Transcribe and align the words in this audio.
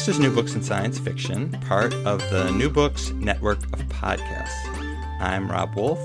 This 0.00 0.16
is 0.16 0.18
New 0.18 0.34
Books 0.34 0.54
in 0.54 0.62
Science 0.62 0.98
Fiction, 0.98 1.50
part 1.68 1.92
of 1.92 2.20
the 2.30 2.50
New 2.52 2.70
Books 2.70 3.10
network 3.10 3.62
of 3.64 3.80
podcasts. 3.90 4.48
I'm 5.20 5.50
Rob 5.50 5.74
Wolf, 5.74 6.00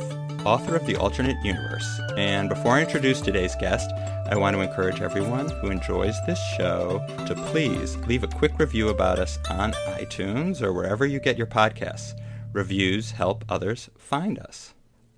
author 0.45 0.75
of 0.75 0.85
The 0.85 0.97
Alternate 0.97 1.41
Universe. 1.45 2.01
And 2.17 2.49
before 2.49 2.73
I 2.73 2.81
introduce 2.81 3.21
today's 3.21 3.55
guest, 3.55 3.89
I 4.29 4.35
want 4.35 4.53
to 4.53 4.61
encourage 4.61 4.99
everyone 4.99 5.47
who 5.47 5.69
enjoys 5.69 6.13
this 6.25 6.41
show 6.57 7.01
to 7.25 7.35
please 7.47 7.95
leave 7.99 8.25
a 8.25 8.27
quick 8.27 8.59
review 8.59 8.89
about 8.89 9.17
us 9.17 9.39
on 9.49 9.71
iTunes 9.87 10.61
or 10.61 10.73
wherever 10.73 11.05
you 11.05 11.21
get 11.21 11.37
your 11.37 11.47
podcasts. 11.47 12.19
Reviews 12.51 13.11
help 13.11 13.45
others 13.47 13.89
find 13.97 14.37
us. 14.39 14.73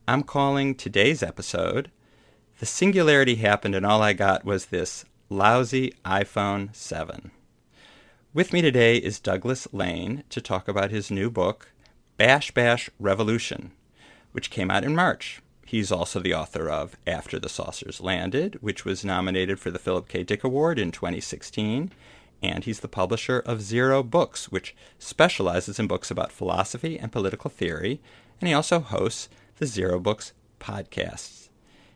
I'm 0.08 0.22
calling 0.22 0.76
today's 0.76 1.24
episode 1.24 1.90
The 2.60 2.68
Singularity 2.68 3.38
Happened 3.38 3.74
and 3.74 3.88
All 3.88 4.04
I 4.04 4.14
Got 4.14 4.46
Was 4.46 4.68
This 4.68 5.04
Lousy 5.32 5.96
iPhone 6.06 6.76
7. 6.76 7.32
With 8.38 8.54
me 8.54 8.62
today 8.62 8.98
is 8.98 9.20
Douglas 9.20 9.68
Lain 9.74 10.24
to 10.30 10.40
talk 10.40 10.68
about 10.68 10.92
his 10.92 11.10
new 11.10 11.32
book, 11.32 11.72
Bash 12.18 12.52
Bash 12.52 12.88
Revolution, 13.00 13.72
which 14.32 14.52
came 14.52 14.70
out 14.70 14.84
in 14.84 14.96
March. 14.96 15.42
He's 15.66 15.92
also 15.92 16.20
the 16.20 16.36
author 16.36 16.70
of 16.70 16.96
After 17.08 17.40
the 17.40 17.50
Saucers 17.50 18.00
Landed, 18.00 18.60
which 18.62 18.86
was 18.86 19.04
nominated 19.04 19.60
for 19.60 19.72
the 19.72 19.80
Philip 19.80 20.08
K. 20.08 20.22
Dick 20.22 20.44
Award 20.44 20.78
in 20.78 20.92
2016. 20.92 21.92
And 22.44 22.64
he's 22.64 22.82
the 22.82 22.88
publisher 22.88 23.40
of 23.40 23.64
Zero 23.64 24.04
Books, 24.04 24.52
which 24.52 24.76
specializes 25.00 25.80
in 25.80 25.88
books 25.88 26.12
about 26.12 26.32
philosophy 26.32 27.00
and 27.00 27.12
political 27.12 27.50
theory. 27.50 28.00
And 28.40 28.48
he 28.48 28.54
also 28.54 28.82
hosts 28.82 29.30
the 29.58 29.66
Zero 29.66 30.00
Books 30.00 30.34
podcasts. 30.60 31.50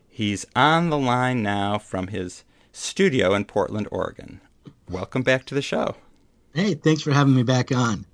He's 0.08 0.44
on 0.56 0.90
the 0.90 0.98
line 0.98 1.44
now 1.44 1.78
from 1.78 2.08
his 2.08 2.42
studio 2.72 3.32
in 3.32 3.44
Portland, 3.44 3.86
Oregon. 3.92 4.40
Welcome 4.88 5.22
back 5.22 5.44
to 5.44 5.54
the 5.54 5.62
show. 5.62 5.94
Hey, 6.54 6.74
thanks 6.74 7.00
for 7.00 7.12
having 7.12 7.34
me 7.34 7.44
back 7.44 7.72
on. 7.72 8.04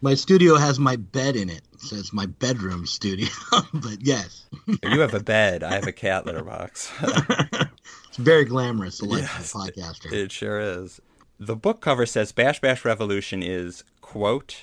My 0.00 0.14
studio 0.14 0.56
has 0.56 0.80
my 0.80 0.96
bed 0.96 1.36
in 1.36 1.48
it, 1.48 1.62
so 1.78 1.94
it's 1.94 2.12
my 2.12 2.26
bedroom 2.26 2.86
studio. 2.86 3.28
but 3.72 3.98
yes, 4.00 4.46
you 4.66 4.98
have 4.98 5.14
a 5.14 5.20
bed. 5.20 5.62
I 5.62 5.74
have 5.74 5.86
a 5.86 5.92
cat 5.92 6.26
litter 6.26 6.42
box. 6.42 6.90
it's 7.02 8.16
very 8.16 8.44
glamorous, 8.44 8.98
the 8.98 9.04
life 9.04 9.20
yes, 9.20 9.54
of 9.54 9.60
a 9.60 9.64
podcaster. 9.64 10.12
It 10.12 10.32
sure 10.32 10.58
is. 10.58 11.00
The 11.38 11.54
book 11.54 11.80
cover 11.80 12.04
says 12.04 12.32
Bash 12.32 12.60
Bash 12.60 12.84
Revolution 12.84 13.44
is 13.44 13.84
quote 14.00 14.62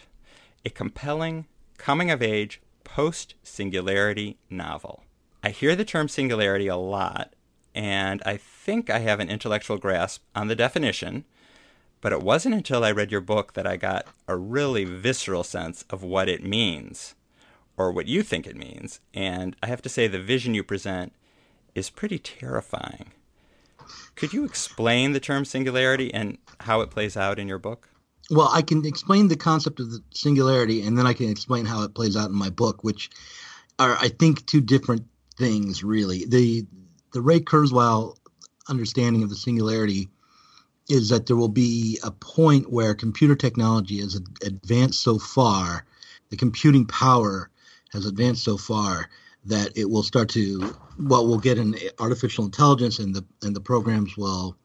a 0.66 0.70
compelling 0.70 1.46
coming 1.78 2.12
of 2.12 2.22
age 2.22 2.62
post 2.84 3.36
singularity 3.44 4.38
novel. 4.50 5.04
I 5.42 5.52
hear 5.52 5.74
the 5.74 5.86
term 5.86 6.10
singularity 6.10 6.68
a 6.68 6.76
lot, 6.76 7.34
and 7.74 8.22
I 8.26 8.36
think 8.36 8.90
I 8.90 9.00
have 9.00 9.22
an 9.22 9.30
intellectual 9.30 9.78
grasp 9.78 10.22
on 10.36 10.50
the 10.50 10.56
definition 10.56 11.24
but 12.02 12.12
it 12.12 12.22
wasn't 12.22 12.56
until 12.56 12.84
I 12.84 12.92
read 12.92 13.12
your 13.12 13.22
book 13.22 13.54
that 13.54 13.68
I 13.68 13.78
got 13.78 14.08
a 14.28 14.36
really 14.36 14.86
visceral 14.86 15.44
sense 15.44 15.84
of 15.90 16.04
what 16.04 16.30
it 16.30 16.44
means, 16.44 17.16
or 17.78 17.92
what 17.92 18.08
you 18.08 18.24
think 18.24 18.48
it 18.48 18.56
means. 18.56 19.00
And 19.14 19.56
I 19.62 19.68
have 19.68 19.82
to 19.84 19.90
say, 19.90 20.08
the 20.08 20.22
vision 20.22 20.54
you 20.54 20.64
present 20.64 21.14
is 21.76 21.90
pretty 21.90 22.20
terrifying. 22.20 23.12
Could 24.16 24.34
you 24.34 24.46
explain 24.46 25.14
the 25.14 25.20
term 25.20 25.46
singularity 25.46 26.14
and 26.14 26.38
how 26.62 26.82
it 26.82 26.92
plays 26.92 27.18
out 27.18 27.40
in 27.40 27.48
your 27.48 27.58
book? 27.58 27.90
Well, 28.30 28.50
I 28.54 28.62
can 28.62 28.86
explain 28.86 29.28
the 29.28 29.36
concept 29.36 29.80
of 29.80 29.92
the 29.92 30.04
singularity, 30.12 30.86
and 30.86 30.98
then 30.98 31.08
I 31.08 31.14
can 31.14 31.30
explain 31.30 31.66
how 31.66 31.84
it 31.84 31.96
plays 31.96 32.16
out 32.16 32.30
in 32.30 32.36
my 32.36 32.50
book, 32.50 32.84
which 32.84 33.10
are, 33.80 33.98
I 34.00 34.10
think, 34.10 34.46
two 34.46 34.62
different 34.62 35.06
things, 35.38 35.84
really. 35.84 36.26
The 36.26 36.68
the 37.12 37.22
Ray 37.22 37.40
Kurzweil 37.40 38.16
understanding 38.68 39.24
of 39.24 39.30
the 39.30 39.36
singularity 39.36 40.10
is 40.90 41.10
that 41.10 41.28
there 41.28 41.36
will 41.36 41.48
be 41.48 42.00
a 42.04 42.12
point 42.12 42.72
where 42.72 42.94
computer 42.94 43.36
technology 43.36 44.00
has 44.00 44.20
advanced 44.44 45.02
so 45.02 45.20
far, 45.20 45.86
the 46.30 46.38
computing 46.38 46.86
power 46.86 47.50
has 47.94 48.06
advanced 48.06 48.44
so 48.44 48.58
far 48.58 49.10
that 49.46 49.72
it 49.78 49.90
will 49.90 50.04
start 50.04 50.30
to 50.30 50.76
well 51.00 51.26
we'll 51.26 51.40
get 51.40 51.58
an 51.58 51.76
artificial 52.00 52.44
intelligence 52.44 53.00
and 53.00 53.16
the 53.16 53.24
and 53.42 53.56
the 53.56 53.62
programs 53.62 54.18
will 54.18 54.56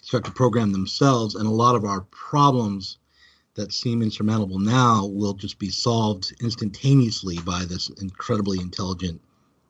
start 0.00 0.24
to 0.24 0.30
program 0.30 0.72
themselves 0.72 1.34
and 1.34 1.46
a 1.46 1.50
lot 1.50 1.74
of 1.74 1.84
our 1.84 2.02
problems 2.10 2.98
that 3.54 3.72
seem 3.72 4.02
insurmountable 4.02 4.58
now 4.58 5.04
will 5.06 5.34
just 5.34 5.58
be 5.58 5.68
solved 5.68 6.32
instantaneously 6.40 7.38
by 7.40 7.64
this 7.64 7.88
incredibly 8.00 8.60
intelligent 8.60 9.20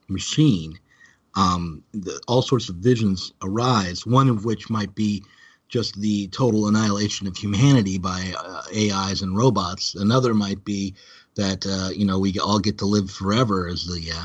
machine. 0.09 0.79
Um, 1.35 1.83
the, 1.93 2.21
all 2.29 2.43
sorts 2.43 2.69
of 2.69 2.77
visions 2.77 3.33
arise 3.43 4.05
one 4.05 4.29
of 4.29 4.45
which 4.45 4.69
might 4.69 4.95
be 4.95 5.25
just 5.71 5.99
the 6.01 6.27
total 6.29 6.67
annihilation 6.67 7.27
of 7.29 7.37
humanity 7.37 7.97
by 7.97 8.35
uh, 8.37 8.63
AIs 8.77 9.23
and 9.23 9.37
robots. 9.37 9.95
Another 9.95 10.35
might 10.35 10.65
be 10.65 10.95
that 11.37 11.65
uh, 11.65 11.91
you 11.95 12.05
know 12.05 12.19
we 12.19 12.39
all 12.39 12.59
get 12.59 12.79
to 12.79 12.87
live 12.87 13.11
forever 13.11 13.69
as 13.69 13.87
the 13.87 14.13
uh, 14.13 14.25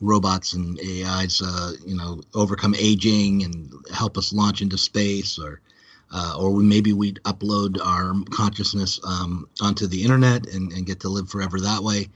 robots 0.00 0.54
and 0.54 0.78
AIs 0.78 1.42
uh, 1.44 1.72
you 1.84 1.96
know 1.96 2.20
overcome 2.34 2.74
aging 2.78 3.42
and 3.42 3.72
help 3.92 4.16
us 4.16 4.32
launch 4.32 4.62
into 4.62 4.78
space, 4.78 5.38
or 5.38 5.60
uh, 6.12 6.36
or 6.38 6.50
we, 6.52 6.62
maybe 6.64 6.92
we 6.92 7.14
upload 7.14 7.78
our 7.84 8.14
consciousness 8.30 9.00
um, 9.04 9.48
onto 9.60 9.88
the 9.88 10.02
internet 10.02 10.46
and, 10.46 10.72
and, 10.72 10.86
get 10.86 11.00
to 11.00 11.08
live 11.08 11.28
forever 11.28 11.58
that 11.58 11.82
way. 11.82 12.08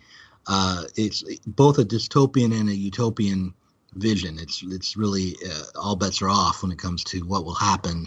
Uh, 0.46 0.84
it's 0.94 1.24
both 1.44 1.78
a 1.78 1.84
dystopian 1.84 2.58
and 2.58 2.68
a 2.68 2.74
utopian 2.74 3.52
vision. 3.94 4.38
It's 4.38 4.62
it's 4.62 4.96
really 4.96 5.34
all 5.74 5.96
bets 5.96 6.22
are 6.22 6.30
off 6.30 6.62
when 6.62 6.70
it 6.70 6.78
comes 6.78 7.02
to 7.04 7.26
what 7.26 7.44
will 7.44 7.54
happen 7.54 8.06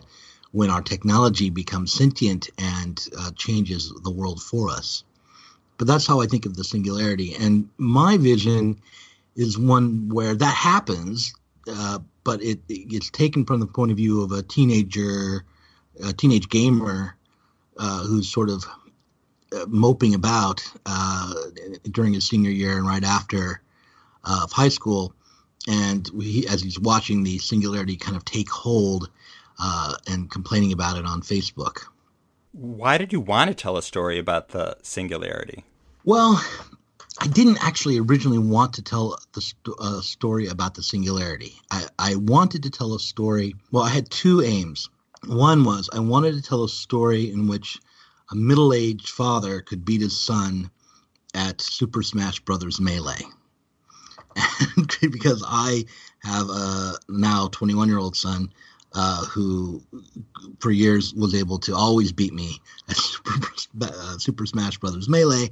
when 0.54 0.70
our 0.70 0.84
technology 0.84 1.50
becomes 1.50 1.92
sentient 1.92 2.50
and 2.60 3.10
uh, 3.20 3.32
changes 3.36 3.92
the 4.04 4.12
world 4.12 4.42
for 4.42 4.70
us. 4.70 5.04
But 5.78 5.88
that's 5.88 6.06
how 6.06 6.22
I 6.22 6.28
think 6.28 6.46
of 6.46 6.56
the 6.56 6.64
singularity. 6.64 7.36
And 7.36 7.68
my 7.80 8.18
vision 8.18 8.80
is 9.36 9.58
one 9.58 10.10
where 10.10 10.36
that 10.36 10.56
happens, 10.56 11.34
uh, 11.68 11.98
but 12.24 12.42
it, 12.44 12.60
it's 12.70 13.10
taken 13.10 13.46
from 13.46 13.62
the 13.62 13.66
point 13.66 13.90
of 13.90 13.98
view 13.98 14.22
of 14.22 14.32
a 14.32 14.44
teenager, 14.44 15.44
a 16.04 16.14
teenage 16.14 16.48
gamer 16.50 17.16
uh, 17.78 18.04
who's 18.04 18.32
sort 18.32 18.52
of 18.52 18.64
uh, 19.52 19.66
moping 19.68 20.14
about 20.14 20.64
uh, 20.86 21.34
during 21.90 22.14
his 22.14 22.28
senior 22.28 22.52
year 22.52 22.78
and 22.78 22.86
right 22.86 23.04
after 23.04 23.60
uh, 24.24 24.42
of 24.44 24.52
high 24.52 24.70
school. 24.70 25.16
And 25.68 26.08
we, 26.14 26.46
as 26.48 26.62
he's 26.62 26.80
watching 26.80 27.24
the 27.24 27.40
singularity 27.40 27.96
kind 27.96 28.16
of 28.16 28.24
take 28.24 28.50
hold, 28.52 29.10
uh, 29.60 29.96
and 30.08 30.30
complaining 30.30 30.72
about 30.72 30.98
it 30.98 31.06
on 31.06 31.22
Facebook. 31.22 31.86
Why 32.52 32.98
did 32.98 33.12
you 33.12 33.20
want 33.20 33.50
to 33.50 33.56
tell 33.56 33.78
a 33.78 33.82
story 33.82 34.20
about 34.20 34.50
the 34.50 34.78
singularity? 34.84 35.66
Well, 36.06 36.44
I 37.20 37.28
didn't 37.28 37.64
actually 37.64 38.00
originally 38.00 38.38
want 38.38 38.74
to 38.74 38.82
tell 38.82 39.18
the 39.34 39.42
st- 39.42 39.76
uh, 39.80 40.02
story 40.02 40.48
about 40.48 40.76
the 40.76 40.84
singularity. 40.84 41.54
I, 41.72 41.88
I 41.98 42.16
wanted 42.16 42.64
to 42.64 42.70
tell 42.70 42.94
a 42.94 43.00
story. 43.00 43.56
Well, 43.72 43.84
I 43.84 43.90
had 43.90 44.10
two 44.10 44.42
aims. 44.42 44.90
One 45.26 45.64
was 45.64 45.90
I 45.94 46.00
wanted 46.00 46.36
to 46.36 46.42
tell 46.42 46.64
a 46.64 46.70
story 46.70 47.32
in 47.32 47.48
which 47.48 47.80
a 48.32 48.36
middle 48.36 48.74
aged 48.74 49.10
father 49.10 49.62
could 49.62 49.86
beat 49.86 50.02
his 50.02 50.20
son 50.20 50.70
at 51.34 51.62
Super 51.62 52.04
Smash 52.04 52.40
Brothers 52.42 52.82
Melee. 52.82 53.26
And 54.76 54.98
because 55.12 55.44
I 55.48 55.86
have 56.24 56.50
a 56.50 56.94
now 57.08 57.48
21 57.52 57.88
year 57.88 58.00
old 58.00 58.16
son 58.16 58.52
uh, 58.96 59.26
who, 59.26 59.82
for 60.60 60.72
years, 60.72 61.14
was 61.14 61.34
able 61.34 61.60
to 61.60 61.76
always 61.76 62.12
beat 62.12 62.34
me 62.34 62.60
at 62.90 62.96
Super, 62.98 63.48
uh, 63.82 64.18
Super 64.18 64.46
Smash 64.46 64.78
Brothers 64.78 65.10
Melee. 65.10 65.50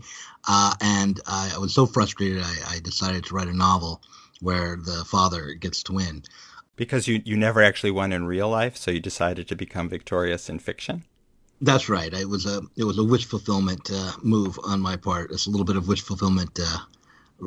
Uh, 0.47 0.73
and 0.81 1.19
I, 1.25 1.53
I, 1.55 1.57
was 1.57 1.73
so 1.73 1.85
frustrated, 1.85 2.43
I, 2.43 2.55
I, 2.75 2.79
decided 2.79 3.25
to 3.25 3.35
write 3.35 3.47
a 3.47 3.55
novel 3.55 4.01
where 4.41 4.75
the 4.75 5.05
father 5.05 5.53
gets 5.53 5.83
to 5.83 5.93
win. 5.93 6.23
Because 6.75 7.07
you, 7.07 7.21
you 7.25 7.37
never 7.37 7.61
actually 7.61 7.91
won 7.91 8.11
in 8.11 8.25
real 8.25 8.49
life, 8.49 8.75
so 8.75 8.91
you 8.91 8.99
decided 8.99 9.47
to 9.47 9.55
become 9.55 9.89
victorious 9.89 10.49
in 10.49 10.59
fiction? 10.59 11.03
That's 11.61 11.89
right. 11.89 12.11
It 12.11 12.27
was 12.27 12.47
a 12.47 12.63
it 12.75 12.83
was 12.85 12.97
a 12.97 13.03
wish 13.03 13.25
fulfillment 13.25 13.91
uh, 13.93 14.13
move 14.23 14.59
on 14.63 14.81
my 14.81 14.95
part. 14.95 15.29
It's 15.29 15.45
a 15.45 15.51
little 15.51 15.65
bit 15.65 15.75
of 15.75 15.87
wish 15.87 16.01
fulfillment 16.01 16.59
uh, 16.59 16.77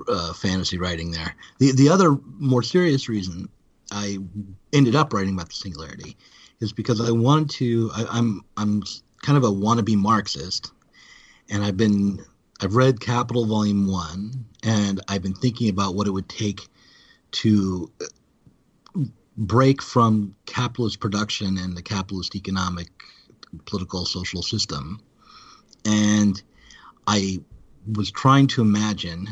uh, 0.06 0.32
fantasy 0.34 0.78
writing 0.78 1.10
there. 1.10 1.34
The 1.58 1.72
the 1.72 1.88
other 1.88 2.16
more 2.38 2.62
serious 2.62 3.08
reason 3.08 3.48
I 3.94 4.18
ended 4.72 4.96
up 4.96 5.12
writing 5.12 5.34
about 5.34 5.48
the 5.48 5.54
singularity 5.54 6.16
is 6.60 6.72
because 6.72 7.00
I 7.00 7.12
wanted 7.12 7.50
to. 7.50 7.90
I, 7.94 8.06
I'm 8.10 8.42
I'm 8.56 8.82
kind 9.22 9.38
of 9.38 9.44
a 9.44 9.50
wannabe 9.50 9.96
Marxist, 9.96 10.72
and 11.48 11.64
I've 11.64 11.76
been 11.76 12.24
I've 12.60 12.74
read 12.74 13.00
Capital 13.00 13.46
Volume 13.46 13.86
One, 13.86 14.46
and 14.64 15.00
I've 15.08 15.22
been 15.22 15.34
thinking 15.34 15.68
about 15.68 15.94
what 15.94 16.06
it 16.06 16.10
would 16.10 16.28
take 16.28 16.68
to 17.32 17.90
break 19.36 19.82
from 19.82 20.34
capitalist 20.46 21.00
production 21.00 21.58
and 21.58 21.76
the 21.76 21.82
capitalist 21.82 22.34
economic, 22.36 22.88
political, 23.64 24.06
social 24.06 24.42
system. 24.42 25.00
And 25.84 26.40
I 27.06 27.40
was 27.92 28.10
trying 28.10 28.46
to 28.48 28.62
imagine 28.62 29.28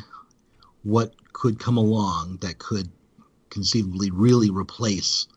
what 0.82 1.14
could 1.32 1.58
come 1.58 1.76
along 1.76 2.38
that 2.42 2.58
could 2.58 2.90
conceivably 3.52 4.10
really 4.10 4.50
replace 4.50 5.28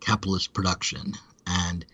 capitalist 0.00 0.52
production. 0.54 1.12
And 1.46 1.84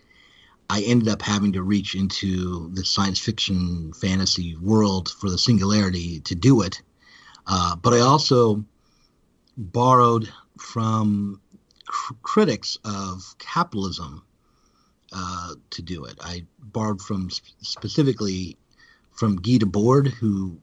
I 0.69 0.81
ended 0.81 1.09
up 1.09 1.21
having 1.21 1.53
to 1.53 1.63
reach 1.63 1.93
into 1.95 2.71
the 2.73 2.85
science 2.85 3.19
fiction 3.19 3.93
fantasy 3.93 4.55
world 4.55 5.09
for 5.09 5.29
the 5.29 5.37
singularity 5.37 6.21
to 6.21 6.33
do 6.33 6.61
it. 6.61 6.81
Uh, 7.45 7.75
but 7.75 7.93
I 7.93 7.99
also 7.99 8.63
borrowed 9.57 10.31
from 10.57 11.41
cr- 11.85 12.13
critics 12.23 12.77
of 12.85 13.35
capitalism 13.37 14.23
uh, 15.13 15.53
to 15.69 15.81
do 15.81 16.05
it. 16.05 16.17
I 16.21 16.45
borrowed 16.59 17.01
from 17.01 17.29
sp- 17.29 17.53
specifically 17.61 18.57
from 19.11 19.37
Guy 19.37 19.57
Debord, 19.57 20.07
who 20.07 20.57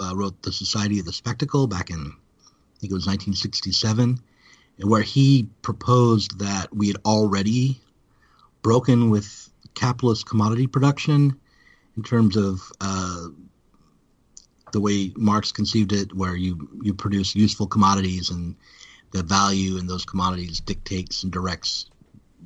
uh, 0.00 0.14
wrote 0.14 0.42
The 0.42 0.52
Society 0.52 0.98
of 0.98 1.06
the 1.06 1.12
Spectacle 1.12 1.66
back 1.66 1.90
in, 1.90 1.98
I 1.98 2.78
think 2.78 2.90
it 2.90 2.94
was 2.94 3.06
1967, 3.06 4.20
where 4.78 5.02
he 5.02 5.48
proposed 5.62 6.38
that 6.38 6.74
we 6.74 6.88
had 6.88 6.96
already 7.04 7.80
broken 8.62 9.10
with 9.10 9.48
capitalist 9.74 10.26
commodity 10.26 10.66
production 10.66 11.38
in 11.96 12.02
terms 12.02 12.36
of 12.36 12.60
uh, 12.80 13.28
the 14.72 14.80
way 14.80 15.12
Marx 15.16 15.52
conceived 15.52 15.92
it, 15.92 16.14
where 16.14 16.36
you, 16.36 16.68
you 16.82 16.92
produce 16.92 17.34
useful 17.34 17.66
commodities 17.66 18.30
and 18.30 18.54
the 19.12 19.22
value 19.22 19.78
in 19.78 19.86
those 19.86 20.04
commodities 20.04 20.60
dictates 20.60 21.22
and 21.22 21.32
directs 21.32 21.86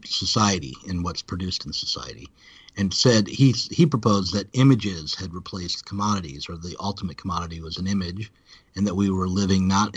society 0.04 0.74
and 0.88 1.02
what's 1.02 1.22
produced 1.22 1.66
in 1.66 1.72
society. 1.72 2.28
And 2.76 2.94
said 2.94 3.26
he 3.26 3.52
he 3.52 3.84
proposed 3.84 4.32
that 4.32 4.48
images 4.52 5.14
had 5.14 5.34
replaced 5.34 5.84
commodities, 5.86 6.48
or 6.48 6.56
the 6.56 6.76
ultimate 6.78 7.16
commodity 7.16 7.60
was 7.60 7.78
an 7.78 7.88
image, 7.88 8.30
and 8.76 8.86
that 8.86 8.94
we 8.94 9.10
were 9.10 9.28
living 9.28 9.66
not 9.66 9.96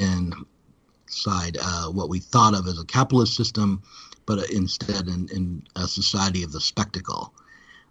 inside 1.13 1.57
uh, 1.61 1.87
what 1.87 2.09
we 2.09 2.19
thought 2.19 2.55
of 2.55 2.67
as 2.67 2.79
a 2.79 2.85
capitalist 2.85 3.35
system, 3.35 3.81
but 4.25 4.49
instead 4.49 5.07
in, 5.07 5.29
in 5.33 5.63
a 5.75 5.87
society 5.87 6.43
of 6.43 6.51
the 6.51 6.61
spectacle. 6.61 7.33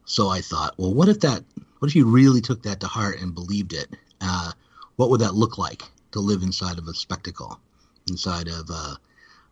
So 0.04 0.28
I 0.28 0.40
thought, 0.40 0.74
well, 0.76 0.92
what 0.92 1.08
if 1.08 1.20
that? 1.20 1.44
What 1.78 1.90
if 1.90 1.96
you 1.96 2.06
really 2.06 2.40
took 2.40 2.62
that 2.62 2.80
to 2.80 2.86
heart 2.86 3.20
and 3.20 3.34
believed 3.34 3.72
it? 3.72 3.88
Uh, 4.20 4.52
what 4.96 5.10
would 5.10 5.20
that 5.20 5.34
look 5.34 5.58
like 5.58 5.82
to 6.12 6.20
live 6.20 6.42
inside 6.42 6.78
of 6.78 6.88
a 6.88 6.94
spectacle, 6.94 7.58
inside 8.08 8.48
of 8.48 8.68
a, 8.70 8.98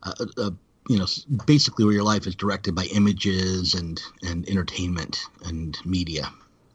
a, 0.03 0.27
a 0.39 0.53
you 0.89 0.99
know, 0.99 1.07
basically 1.47 1.85
where 1.85 1.95
your 1.95 2.03
life 2.03 2.27
is 2.27 2.35
directed 2.35 2.75
by 2.75 2.85
images 2.93 3.75
and 3.75 4.03
and 4.27 4.49
entertainment 4.49 5.21
and 5.45 5.79
media, 5.85 6.29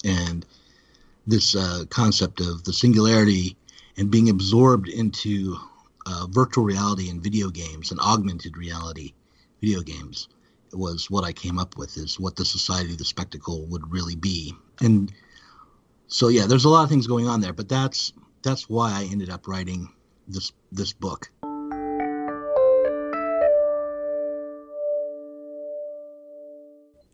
and 0.03 0.45
this 1.27 1.56
uh, 1.56 1.83
concept 1.89 2.39
of 2.39 2.63
the 2.63 2.74
singularity 2.74 3.57
and 3.98 4.12
being 4.12 4.30
absorbed 4.30 4.88
into 4.88 5.57
uh, 6.05 6.27
virtual 6.29 6.63
reality 6.63 7.09
and 7.09 7.21
video 7.21 7.49
games 7.49 7.91
and 7.91 7.99
augmented 7.99 8.57
reality 8.57 9.13
video 9.61 9.81
games 9.81 10.27
was 10.73 11.09
what 11.09 11.23
I 11.23 11.31
came 11.31 11.57
up 11.57 11.77
with 11.77 11.97
is 11.97 12.19
what 12.19 12.35
the 12.35 12.45
society 12.45 12.91
of 12.91 12.97
the 12.97 13.05
spectacle 13.05 13.65
would 13.67 13.91
really 13.91 14.15
be. 14.15 14.53
And 14.81 15.11
so 16.07 16.27
yeah, 16.27 16.45
there's 16.45 16.65
a 16.65 16.69
lot 16.69 16.83
of 16.83 16.89
things 16.89 17.07
going 17.07 17.27
on 17.27 17.41
there, 17.41 17.53
but 17.53 17.69
that's 17.69 18.13
that's 18.43 18.69
why 18.69 18.91
I 18.91 19.03
ended 19.11 19.29
up 19.29 19.47
writing 19.47 19.89
this 20.27 20.51
this 20.71 20.93
book. 20.93 21.31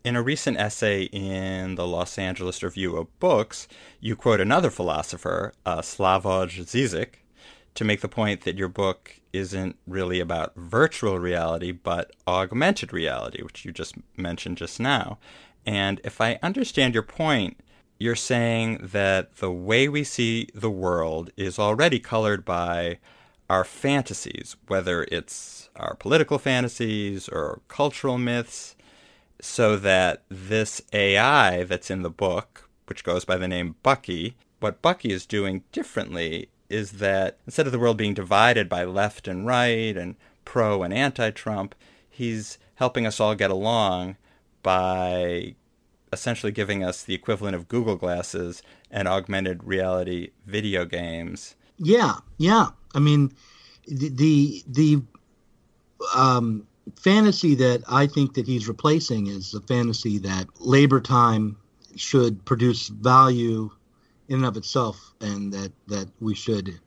In 0.03 0.15
a 0.15 0.21
recent 0.23 0.57
essay 0.57 1.03
in 1.03 1.75
the 1.75 1.85
Los 1.85 2.17
Angeles 2.17 2.63
Review 2.63 2.97
of 2.97 3.19
Books, 3.19 3.67
you 3.99 4.15
quote 4.15 4.41
another 4.41 4.71
philosopher, 4.71 5.53
uh, 5.63 5.81
Slavoj 5.81 6.49
Žižek, 6.65 7.20
to 7.75 7.83
make 7.83 8.01
the 8.01 8.07
point 8.07 8.41
that 8.41 8.57
your 8.57 8.67
book 8.67 9.15
isn't 9.33 9.77
really 9.87 10.19
about 10.19 10.55
virtual 10.55 11.19
reality, 11.19 11.71
but 11.71 12.11
augmented 12.27 12.91
reality, 12.91 13.41
which 13.41 13.63
you 13.63 13.71
just 13.71 13.95
mentioned 14.17 14.57
just 14.57 14.79
now. 14.79 15.17
And 15.65 16.01
if 16.03 16.19
I 16.19 16.39
understand 16.43 16.93
your 16.93 17.03
point, 17.03 17.59
you're 17.97 18.15
saying 18.15 18.79
that 18.81 19.35
the 19.35 19.51
way 19.51 19.87
we 19.87 20.03
see 20.03 20.47
the 20.53 20.71
world 20.71 21.29
is 21.37 21.59
already 21.59 21.99
colored 21.99 22.43
by 22.43 22.97
our 23.49 23.63
fantasies, 23.63 24.55
whether 24.67 25.03
it's 25.11 25.69
our 25.75 25.95
political 25.95 26.39
fantasies 26.39 27.29
or 27.29 27.61
cultural 27.67 28.17
myths, 28.17 28.75
so 29.39 29.75
that 29.75 30.23
this 30.29 30.81
AI 30.93 31.63
that's 31.63 31.91
in 31.91 32.01
the 32.01 32.09
book, 32.09 32.69
which 32.87 33.03
goes 33.03 33.25
by 33.25 33.37
the 33.37 33.47
name 33.47 33.75
Bucky, 33.83 34.35
what 34.59 34.81
Bucky 34.81 35.11
is 35.11 35.25
doing 35.25 35.63
differently 35.71 36.49
is 36.71 36.93
that 36.93 37.37
instead 37.45 37.65
of 37.65 37.71
the 37.71 37.79
world 37.79 37.97
being 37.97 38.13
divided 38.13 38.69
by 38.69 38.83
left 38.83 39.27
and 39.27 39.45
right 39.45 39.95
and 39.95 40.15
pro 40.45 40.83
and 40.83 40.93
anti 40.93 41.31
Trump, 41.31 41.75
he's 42.09 42.57
helping 42.75 43.05
us 43.05 43.19
all 43.19 43.35
get 43.35 43.51
along 43.51 44.17
by 44.63 45.55
essentially 46.13 46.51
giving 46.51 46.83
us 46.83 47.03
the 47.03 47.13
equivalent 47.13 47.55
of 47.55 47.67
Google 47.67 47.95
glasses 47.95 48.61
and 48.89 49.07
augmented 49.07 49.63
reality 49.63 50.31
video 50.45 50.85
games. 50.85 51.55
Yeah, 51.77 52.15
yeah. 52.37 52.67
I 52.93 52.99
mean, 52.99 53.31
the 53.87 54.09
the, 54.09 54.63
the 54.67 55.01
um, 56.15 56.67
fantasy 56.95 57.55
that 57.55 57.83
I 57.89 58.07
think 58.07 58.33
that 58.33 58.47
he's 58.47 58.67
replacing 58.67 59.27
is 59.27 59.51
the 59.51 59.61
fantasy 59.61 60.17
that 60.19 60.47
labor 60.59 60.99
time 60.99 61.57
should 61.95 62.43
produce 62.45 62.87
value 62.87 63.69
in 64.31 64.37
and 64.37 64.45
of 64.45 64.55
itself, 64.55 65.13
and 65.19 65.51
that 65.51 65.71
that 65.87 66.07
we 66.21 66.33
should 66.33 66.79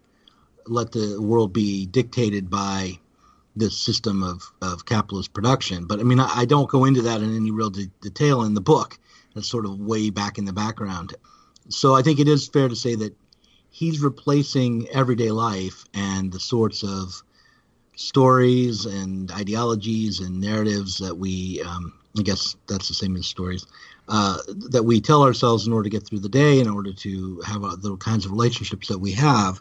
let 0.66 0.92
the 0.92 1.20
world 1.20 1.52
be 1.52 1.84
dictated 1.84 2.48
by 2.48 2.98
this 3.54 3.76
system 3.78 4.22
of, 4.22 4.50
of 4.62 4.86
capitalist 4.86 5.34
production. 5.34 5.84
But 5.84 6.00
I 6.00 6.04
mean, 6.04 6.20
I, 6.20 6.30
I 6.34 6.44
don't 6.46 6.70
go 6.70 6.86
into 6.86 7.02
that 7.02 7.20
in 7.20 7.36
any 7.36 7.50
real 7.50 7.68
de- 7.68 7.90
detail 8.00 8.42
in 8.42 8.54
the 8.54 8.62
book. 8.62 8.98
That's 9.34 9.46
sort 9.46 9.66
of 9.66 9.78
way 9.78 10.08
back 10.08 10.38
in 10.38 10.46
the 10.46 10.54
background. 10.54 11.14
So 11.68 11.94
I 11.94 12.00
think 12.00 12.18
it 12.18 12.28
is 12.28 12.48
fair 12.48 12.68
to 12.68 12.76
say 12.76 12.94
that 12.94 13.14
he's 13.70 14.00
replacing 14.00 14.88
everyday 14.88 15.30
life 15.30 15.84
and 15.92 16.32
the 16.32 16.40
sorts 16.40 16.82
of 16.82 17.22
stories 17.94 18.86
and 18.86 19.30
ideologies 19.32 20.20
and 20.20 20.40
narratives 20.40 20.98
that 20.98 21.16
we, 21.16 21.62
um, 21.62 21.92
I 22.16 22.22
guess 22.22 22.56
that's 22.68 22.88
the 22.88 22.94
same 22.94 23.16
as 23.16 23.26
stories, 23.26 23.66
uh, 24.08 24.38
that 24.70 24.84
we 24.84 25.00
tell 25.00 25.22
ourselves 25.22 25.66
in 25.66 25.72
order 25.72 25.84
to 25.84 25.96
get 25.96 26.06
through 26.06 26.20
the 26.20 26.28
day, 26.28 26.60
in 26.60 26.68
order 26.68 26.92
to 26.92 27.40
have 27.46 27.64
uh, 27.64 27.76
the 27.76 27.96
kinds 27.96 28.24
of 28.24 28.32
relationships 28.32 28.88
that 28.88 28.98
we 28.98 29.12
have. 29.12 29.60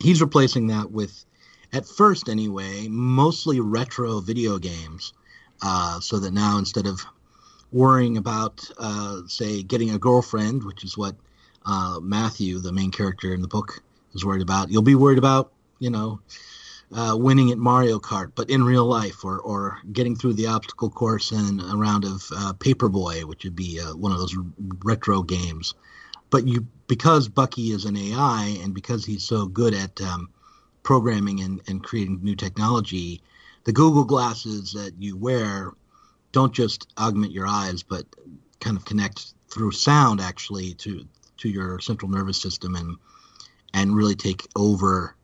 He's 0.00 0.20
replacing 0.20 0.66
that 0.68 0.90
with, 0.90 1.24
at 1.72 1.86
first 1.86 2.28
anyway, 2.28 2.88
mostly 2.88 3.60
retro 3.60 4.20
video 4.20 4.58
games. 4.58 5.12
Uh, 5.62 6.00
so 6.00 6.18
that 6.18 6.32
now 6.32 6.58
instead 6.58 6.86
of 6.86 7.02
worrying 7.72 8.18
about, 8.18 8.68
uh, 8.78 9.20
say, 9.26 9.62
getting 9.62 9.90
a 9.90 9.98
girlfriend, 9.98 10.62
which 10.62 10.84
is 10.84 10.98
what 10.98 11.16
uh, 11.64 11.98
Matthew, 12.02 12.58
the 12.58 12.72
main 12.72 12.90
character 12.90 13.32
in 13.32 13.40
the 13.40 13.48
book, 13.48 13.82
is 14.14 14.24
worried 14.24 14.42
about. 14.42 14.70
You'll 14.70 14.82
be 14.82 14.94
worried 14.94 15.18
about, 15.18 15.52
you 15.78 15.90
know, 15.90 16.20
uh, 16.94 17.16
winning 17.18 17.50
at 17.50 17.58
Mario 17.58 17.98
Kart, 17.98 18.32
but 18.34 18.48
in 18.48 18.62
real 18.62 18.84
life, 18.84 19.24
or 19.24 19.40
or 19.40 19.78
getting 19.92 20.14
through 20.14 20.34
the 20.34 20.46
obstacle 20.46 20.90
course 20.90 21.32
in 21.32 21.60
a 21.60 21.76
round 21.76 22.04
of 22.04 22.24
uh, 22.34 22.52
Paperboy, 22.54 23.24
which 23.24 23.44
would 23.44 23.56
be 23.56 23.80
uh, 23.80 23.96
one 23.96 24.12
of 24.12 24.18
those 24.18 24.36
retro 24.84 25.22
games. 25.22 25.74
But 26.30 26.46
you, 26.46 26.66
because 26.86 27.28
Bucky 27.28 27.70
is 27.70 27.84
an 27.84 27.96
AI, 27.96 28.58
and 28.62 28.74
because 28.74 29.04
he's 29.04 29.24
so 29.24 29.46
good 29.46 29.74
at 29.74 30.00
um, 30.00 30.28
programming 30.82 31.40
and, 31.40 31.60
and 31.66 31.82
creating 31.82 32.20
new 32.22 32.36
technology, 32.36 33.22
the 33.64 33.72
Google 33.72 34.04
glasses 34.04 34.72
that 34.72 34.92
you 34.98 35.16
wear 35.16 35.72
don't 36.30 36.52
just 36.52 36.86
augment 36.98 37.32
your 37.32 37.46
eyes, 37.46 37.82
but 37.82 38.06
kind 38.60 38.76
of 38.76 38.84
connect 38.84 39.34
through 39.48 39.72
sound 39.72 40.20
actually 40.20 40.74
to 40.74 41.06
to 41.38 41.48
your 41.48 41.80
central 41.80 42.10
nervous 42.10 42.40
system 42.40 42.76
and 42.76 42.96
and 43.74 43.96
really 43.96 44.14
take 44.14 44.46
over 44.54 45.15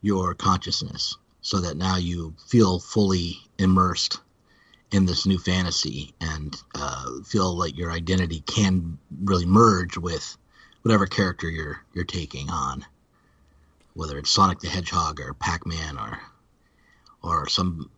your 0.00 0.34
consciousness 0.34 1.16
so 1.40 1.60
that 1.60 1.76
now 1.76 1.96
you 1.96 2.34
feel 2.46 2.78
fully 2.78 3.36
immersed 3.58 4.20
in 4.90 5.06
this 5.06 5.26
new 5.26 5.38
fantasy 5.38 6.14
and 6.20 6.56
uh, 6.74 7.20
feel 7.24 7.56
like 7.56 7.76
your 7.76 7.92
identity 7.92 8.40
can 8.40 8.98
really 9.22 9.46
merge 9.46 9.96
with 9.98 10.36
whatever 10.82 11.06
character 11.06 11.48
you're 11.48 11.82
you're 11.92 12.04
taking 12.04 12.48
on, 12.50 12.84
whether 13.94 14.18
it's 14.18 14.30
Sonic 14.30 14.60
the 14.60 14.68
Hedgehog 14.68 15.20
or 15.20 15.34
Pac-Man 15.34 15.98
or 15.98 16.20
or 17.22 17.48
some 17.48 17.90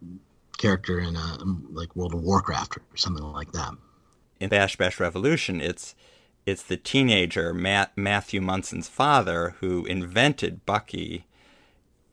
character 0.59 0.99
in 0.99 1.17
a 1.17 1.39
like 1.71 1.95
World 1.95 2.15
of 2.15 2.23
Warcraft 2.23 2.79
or 2.79 2.97
something 2.97 3.25
like 3.25 3.53
that. 3.53 3.73
In 4.41 4.49
Bash 4.49 4.77
Bash 4.77 4.99
Revolution, 4.99 5.61
it's 5.61 5.95
it's 6.47 6.63
the 6.63 6.77
teenager 6.77 7.55
Matt, 7.55 7.93
Matthew 7.97 8.41
Munson's 8.41 8.89
father 8.89 9.57
who 9.61 9.85
invented 9.85 10.67
Bucky 10.67 11.27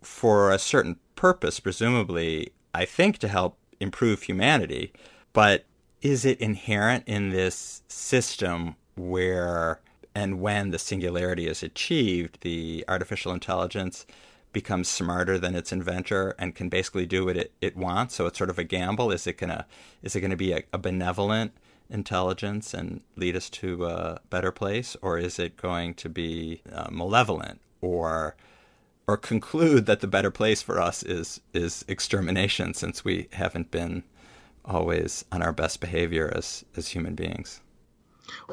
for 0.07 0.51
a 0.51 0.57
certain 0.57 0.97
purpose, 1.15 1.59
presumably, 1.59 2.51
I 2.73 2.85
think 2.85 3.17
to 3.19 3.27
help 3.27 3.57
improve 3.79 4.23
humanity. 4.23 4.91
But 5.33 5.65
is 6.01 6.25
it 6.25 6.39
inherent 6.39 7.03
in 7.07 7.29
this 7.29 7.83
system 7.87 8.75
where 8.95 9.79
and 10.15 10.41
when 10.41 10.71
the 10.71 10.79
singularity 10.79 11.45
is 11.45 11.61
achieved, 11.61 12.39
the 12.41 12.83
artificial 12.87 13.31
intelligence 13.31 14.07
becomes 14.51 14.87
smarter 14.87 15.37
than 15.37 15.53
its 15.53 15.71
inventor 15.71 16.33
and 16.39 16.55
can 16.55 16.69
basically 16.69 17.05
do 17.05 17.25
what 17.25 17.37
it, 17.37 17.51
it 17.61 17.77
wants? 17.77 18.15
So 18.15 18.25
it's 18.25 18.37
sort 18.37 18.49
of 18.49 18.57
a 18.57 18.63
gamble. 18.63 19.11
Is 19.11 19.27
it 19.27 19.37
gonna 19.37 19.67
is 20.01 20.15
it 20.15 20.21
gonna 20.21 20.35
be 20.35 20.53
a, 20.53 20.63
a 20.73 20.79
benevolent 20.79 21.51
intelligence 21.89 22.73
and 22.73 23.01
lead 23.15 23.35
us 23.35 23.49
to 23.49 23.85
a 23.85 24.19
better 24.31 24.51
place, 24.51 24.97
or 25.03 25.19
is 25.19 25.37
it 25.37 25.57
going 25.57 25.93
to 25.95 26.09
be 26.09 26.61
uh, 26.73 26.87
malevolent 26.89 27.61
or 27.81 28.35
or 29.07 29.17
conclude 29.17 29.85
that 29.85 30.01
the 30.01 30.07
better 30.07 30.31
place 30.31 30.61
for 30.61 30.79
us 30.79 31.01
is 31.03 31.41
is 31.53 31.85
extermination 31.87 32.73
since 32.73 33.05
we 33.05 33.27
haven't 33.31 33.71
been 33.71 34.03
always 34.65 35.23
on 35.31 35.41
our 35.41 35.53
best 35.53 35.79
behavior 35.79 36.31
as 36.35 36.65
as 36.75 36.89
human 36.89 37.15
beings. 37.15 37.61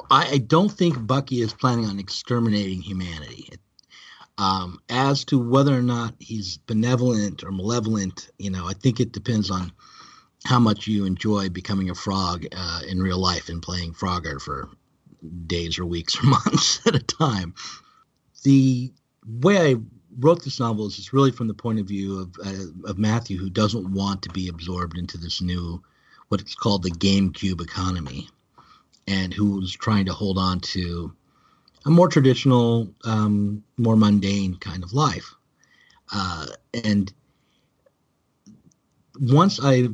I, 0.09 0.39
don't 0.39 0.71
think 0.71 1.05
Bucky 1.05 1.41
is 1.41 1.53
planning 1.53 1.87
on 1.87 1.99
exterminating 1.99 2.81
humanity. 2.81 3.49
Um, 4.39 4.79
as 4.89 5.25
to 5.27 5.39
whether 5.39 5.77
or 5.77 5.83
not 5.83 6.15
he's 6.21 6.59
benevolent 6.59 7.43
or 7.43 7.51
malevolent, 7.51 8.31
you 8.39 8.51
know, 8.51 8.69
I 8.69 8.73
think 8.75 9.01
it 9.01 9.13
depends 9.13 9.51
on 9.51 9.73
how 10.45 10.61
much 10.61 10.87
you 10.87 11.07
enjoy 11.07 11.49
becoming 11.49 11.91
a 11.91 11.95
frog 11.95 12.47
uh, 12.53 12.81
in 12.89 13.03
real 13.03 13.19
life 13.19 13.49
and 13.49 13.63
playing 13.63 13.95
Frogger 13.95 14.41
for 14.41 14.71
days 15.47 15.79
or 15.79 15.87
weeks 15.87 16.23
or 16.23 16.27
months 16.29 16.81
at 16.87 16.95
a 16.95 17.01
time. 17.01 17.55
The 18.43 18.93
way 19.27 19.73
I 19.73 19.77
wrote 20.19 20.45
this 20.45 20.61
novel 20.61 20.87
is 20.87 21.13
really 21.13 21.31
from 21.31 21.49
the 21.49 21.55
point 21.55 21.81
of 21.81 21.87
view 21.87 22.21
of, 22.21 22.37
uh, 22.45 22.91
of 22.91 22.99
Matthew, 22.99 23.39
who 23.39 23.51
doesn't 23.51 23.93
want 23.93 24.23
to 24.23 24.31
be 24.31 24.49
absorbed 24.49 24.99
into 24.99 25.19
this 25.19 25.41
new, 25.41 25.83
what 26.29 26.41
it's 26.41 26.55
called 26.55 26.83
the 26.83 26.91
GameCube 26.91 27.61
economy, 27.61 28.29
and 29.07 29.33
who's 29.33 29.73
trying 29.73 30.07
to 30.07 30.13
hold 30.13 30.39
on 30.39 30.61
to 30.61 31.13
a 31.85 31.91
more 31.91 32.09
traditional, 32.09 32.89
um, 33.05 33.63
more 33.77 33.97
mundane 33.97 34.57
kind 34.57 34.83
of 34.83 34.93
life. 34.93 35.35
Uh, 36.13 36.47
and 36.73 37.13
once 39.21 39.61
I 39.63 39.89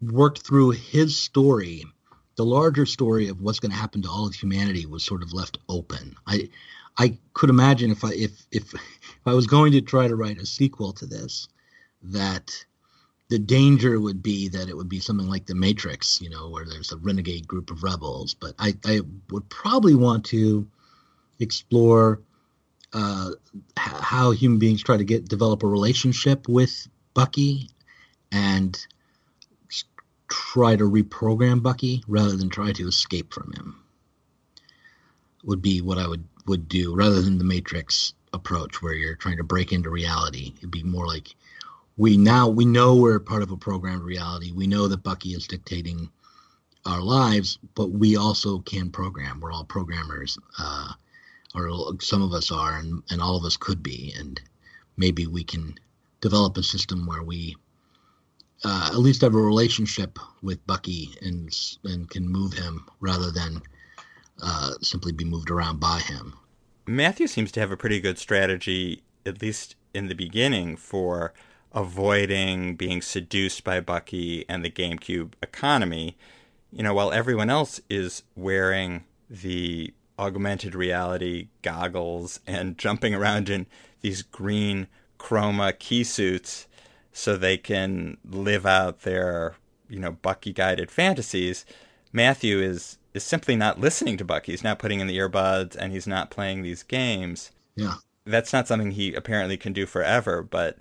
worked 0.00 0.46
through 0.46 0.70
his 0.70 1.16
story, 1.16 1.84
the 2.36 2.44
larger 2.44 2.86
story 2.86 3.28
of 3.28 3.40
what's 3.40 3.60
going 3.60 3.72
to 3.72 3.76
happen 3.76 4.02
to 4.02 4.08
all 4.08 4.26
of 4.26 4.34
humanity 4.34 4.86
was 4.86 5.02
sort 5.02 5.22
of 5.22 5.32
left 5.32 5.58
open. 5.68 6.14
I 6.26 6.50
I 6.98 7.16
could 7.32 7.50
imagine 7.50 7.90
if 7.90 8.04
I 8.04 8.12
if 8.12 8.46
if 8.50 8.74
if 8.74 9.26
I 9.26 9.34
was 9.34 9.46
going 9.46 9.72
to 9.72 9.80
try 9.80 10.08
to 10.08 10.16
write 10.16 10.38
a 10.38 10.46
sequel 10.46 10.92
to 10.94 11.06
this, 11.06 11.48
that 12.02 12.50
the 13.28 13.38
danger 13.38 14.00
would 14.00 14.22
be 14.22 14.48
that 14.48 14.68
it 14.68 14.76
would 14.76 14.88
be 14.88 15.00
something 15.00 15.28
like 15.28 15.46
the 15.46 15.54
Matrix, 15.54 16.20
you 16.20 16.30
know, 16.30 16.48
where 16.48 16.64
there's 16.64 16.92
a 16.92 16.96
renegade 16.96 17.46
group 17.46 17.70
of 17.70 17.82
rebels. 17.82 18.34
But 18.34 18.54
I, 18.58 18.74
I 18.84 19.00
would 19.30 19.48
probably 19.48 19.94
want 19.94 20.24
to 20.26 20.66
explore 21.38 22.22
uh, 22.92 23.32
how 23.76 24.30
human 24.30 24.58
beings 24.58 24.82
try 24.82 24.96
to 24.96 25.04
get 25.04 25.28
develop 25.28 25.62
a 25.62 25.66
relationship 25.66 26.48
with 26.48 26.88
Bucky 27.14 27.68
and 28.32 28.86
try 30.28 30.76
to 30.76 30.84
reprogram 30.84 31.62
Bucky 31.62 32.02
rather 32.06 32.36
than 32.36 32.48
try 32.48 32.72
to 32.72 32.88
escape 32.88 33.32
from 33.32 33.52
him. 33.52 33.82
Would 35.44 35.62
be 35.62 35.80
what 35.80 35.98
I 35.98 36.06
would 36.06 36.24
would 36.48 36.68
do 36.68 36.94
rather 36.94 37.20
than 37.20 37.38
the 37.38 37.44
Matrix 37.44 38.14
approach 38.32 38.82
where 38.82 38.94
you're 38.94 39.14
trying 39.14 39.36
to 39.38 39.44
break 39.44 39.72
into 39.72 39.90
reality. 39.90 40.52
It'd 40.58 40.70
be 40.70 40.82
more 40.82 41.06
like 41.06 41.34
we 41.96 42.16
now 42.16 42.48
we 42.48 42.64
know 42.64 42.96
we're 42.96 43.18
part 43.18 43.42
of 43.42 43.50
a 43.50 43.56
programmed 43.56 44.02
reality. 44.02 44.52
We 44.52 44.66
know 44.66 44.88
that 44.88 45.02
Bucky 45.02 45.30
is 45.30 45.46
dictating 45.46 46.08
our 46.86 47.00
lives, 47.00 47.58
but 47.74 47.90
we 47.90 48.16
also 48.16 48.60
can 48.60 48.90
program. 48.90 49.40
We're 49.40 49.52
all 49.52 49.64
programmers, 49.64 50.38
uh, 50.58 50.92
or 51.54 51.70
some 52.00 52.22
of 52.22 52.32
us 52.32 52.50
are, 52.50 52.78
and, 52.78 53.02
and 53.10 53.20
all 53.20 53.36
of 53.36 53.44
us 53.44 53.56
could 53.56 53.82
be. 53.82 54.14
And 54.16 54.40
maybe 54.96 55.26
we 55.26 55.44
can 55.44 55.74
develop 56.20 56.56
a 56.56 56.62
system 56.62 57.06
where 57.06 57.22
we 57.22 57.56
uh, 58.64 58.90
at 58.92 58.98
least 58.98 59.20
have 59.22 59.34
a 59.34 59.40
relationship 59.40 60.18
with 60.42 60.66
Bucky 60.66 61.10
and 61.22 61.54
and 61.84 62.08
can 62.10 62.28
move 62.28 62.52
him 62.52 62.86
rather 63.00 63.30
than 63.30 63.62
uh, 64.42 64.72
simply 64.80 65.12
be 65.12 65.24
moved 65.24 65.50
around 65.50 65.80
by 65.80 65.98
him. 66.00 66.34
Matthew 66.86 67.26
seems 67.26 67.52
to 67.52 67.60
have 67.60 67.70
a 67.70 67.76
pretty 67.76 68.00
good 68.00 68.18
strategy, 68.18 69.02
at 69.26 69.42
least 69.42 69.76
in 69.92 70.08
the 70.08 70.14
beginning, 70.14 70.76
for 70.76 71.32
avoiding 71.72 72.76
being 72.76 73.02
seduced 73.02 73.62
by 73.62 73.80
Bucky 73.80 74.44
and 74.48 74.64
the 74.64 74.70
GameCube 74.70 75.32
economy. 75.42 76.16
You 76.72 76.82
know, 76.82 76.94
while 76.94 77.12
everyone 77.12 77.50
else 77.50 77.80
is 77.90 78.22
wearing 78.36 79.04
the 79.28 79.92
augmented 80.18 80.74
reality 80.74 81.48
goggles 81.62 82.40
and 82.46 82.78
jumping 82.78 83.14
around 83.14 83.48
in 83.48 83.66
these 84.00 84.22
green 84.22 84.86
chroma 85.18 85.78
key 85.78 86.04
suits 86.04 86.66
so 87.12 87.36
they 87.36 87.56
can 87.56 88.16
live 88.24 88.64
out 88.64 89.02
their, 89.02 89.56
you 89.88 89.98
know, 89.98 90.12
Bucky 90.12 90.52
guided 90.52 90.90
fantasies, 90.90 91.64
Matthew 92.12 92.60
is 92.60 92.98
is 93.18 93.24
simply 93.24 93.56
not 93.56 93.80
listening 93.80 94.16
to 94.16 94.24
Bucky. 94.24 94.52
He's 94.52 94.62
not 94.62 94.78
putting 94.78 95.00
in 95.00 95.08
the 95.08 95.18
earbuds 95.18 95.76
and 95.76 95.92
he's 95.92 96.06
not 96.06 96.30
playing 96.30 96.62
these 96.62 96.84
games. 96.84 97.50
Yeah. 97.74 97.96
That's 98.24 98.52
not 98.52 98.68
something 98.68 98.92
he 98.92 99.12
apparently 99.12 99.56
can 99.56 99.72
do 99.72 99.86
forever, 99.86 100.40
but 100.42 100.78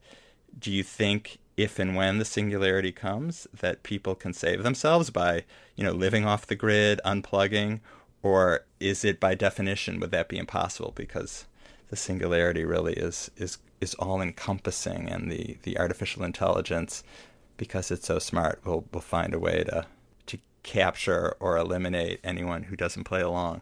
do 0.60 0.72
you 0.72 0.84
think 0.84 1.40
if 1.58 1.80
and 1.80 1.96
when 1.96 2.20
the 2.20 2.26
singularity 2.26 2.92
comes 2.92 3.48
that 3.52 3.82
people 3.82 4.14
can 4.14 4.34
save 4.34 4.62
themselves 4.62 5.10
by, 5.10 5.46
you 5.76 5.84
know, 5.84 5.92
living 5.92 6.26
off 6.26 6.46
the 6.46 6.56
grid, 6.56 7.02
unplugging, 7.04 7.80
or 8.22 8.66
is 8.80 9.04
it 9.04 9.20
by 9.20 9.34
definition 9.34 10.00
would 10.00 10.12
that 10.12 10.30
be 10.30 10.38
impossible 10.38 10.94
because 10.96 11.46
the 11.90 11.96
singularity 11.96 12.64
really 12.64 12.94
is 12.94 13.32
is 13.38 13.58
is 13.82 13.94
all 13.96 14.22
encompassing 14.22 15.08
and 15.10 15.32
the 15.32 15.58
the 15.64 15.80
artificial 15.80 16.24
intelligence 16.24 17.04
because 17.58 17.90
it's 17.90 18.08
so 18.08 18.20
smart 18.20 18.60
will 18.66 18.86
will 18.92 19.02
find 19.02 19.34
a 19.34 19.40
way 19.40 19.64
to 19.64 19.86
capture 20.68 21.36
or 21.40 21.58
eliminate 21.58 22.20
anyone 22.24 22.62
who 22.62 22.76
doesn't 22.76 23.06
play 23.06 23.22
along. 23.22 23.62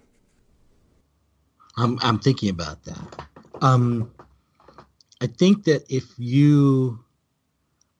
I'm 1.78 2.00
I'm 2.02 2.20
thinking 2.20 2.50
about 2.50 2.84
that. 2.84 3.28
Um, 3.62 4.12
I 5.22 5.28
think 5.28 5.66
that 5.66 5.86
if 5.90 6.06
you 6.18 7.00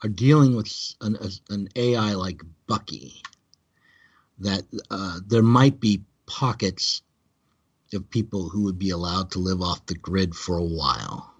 are 0.04 0.10
dealing 0.10 0.56
with 0.56 0.68
an, 1.02 1.18
an 1.50 1.70
AI 1.76 2.14
like 2.14 2.42
Bucky, 2.68 3.22
that 4.40 4.64
uh, 4.90 5.20
there 5.26 5.44
might 5.44 5.80
be 5.80 6.04
pockets 6.26 7.02
of 7.94 8.10
people 8.10 8.50
who 8.50 8.64
would 8.64 8.80
be 8.80 8.90
allowed 8.90 9.32
to 9.32 9.40
live 9.40 9.62
off 9.62 9.86
the 9.86 9.96
grid 9.96 10.36
for 10.36 10.58
a 10.58 10.64
while. 10.64 11.32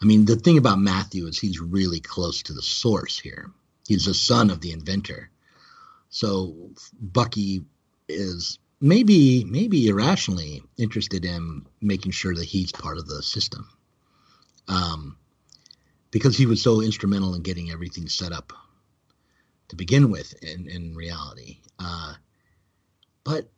I 0.00 0.06
mean, 0.06 0.24
the 0.24 0.36
thing 0.36 0.58
about 0.58 0.78
Matthew 0.78 1.26
is 1.26 1.38
he's 1.38 1.60
really 1.60 2.00
close 2.00 2.42
to 2.44 2.52
the 2.52 2.62
source 2.62 3.18
here. 3.18 3.50
He's 3.86 4.06
the 4.06 4.14
son 4.14 4.50
of 4.50 4.60
the 4.60 4.72
inventor. 4.72 5.30
So 6.14 6.70
Bucky 7.00 7.64
is 8.08 8.60
maybe 8.80 9.42
maybe 9.42 9.88
irrationally 9.88 10.62
interested 10.76 11.24
in 11.24 11.66
making 11.80 12.12
sure 12.12 12.32
that 12.36 12.44
he's 12.44 12.70
part 12.70 12.98
of 12.98 13.08
the 13.08 13.20
system, 13.20 13.68
um, 14.68 15.16
because 16.12 16.36
he 16.36 16.46
was 16.46 16.62
so 16.62 16.80
instrumental 16.80 17.34
in 17.34 17.42
getting 17.42 17.72
everything 17.72 18.08
set 18.08 18.30
up 18.30 18.52
to 19.70 19.74
begin 19.74 20.08
with 20.08 20.40
in 20.40 20.68
in 20.68 20.94
reality. 20.94 21.58
Uh, 21.80 22.14
but 23.24 23.48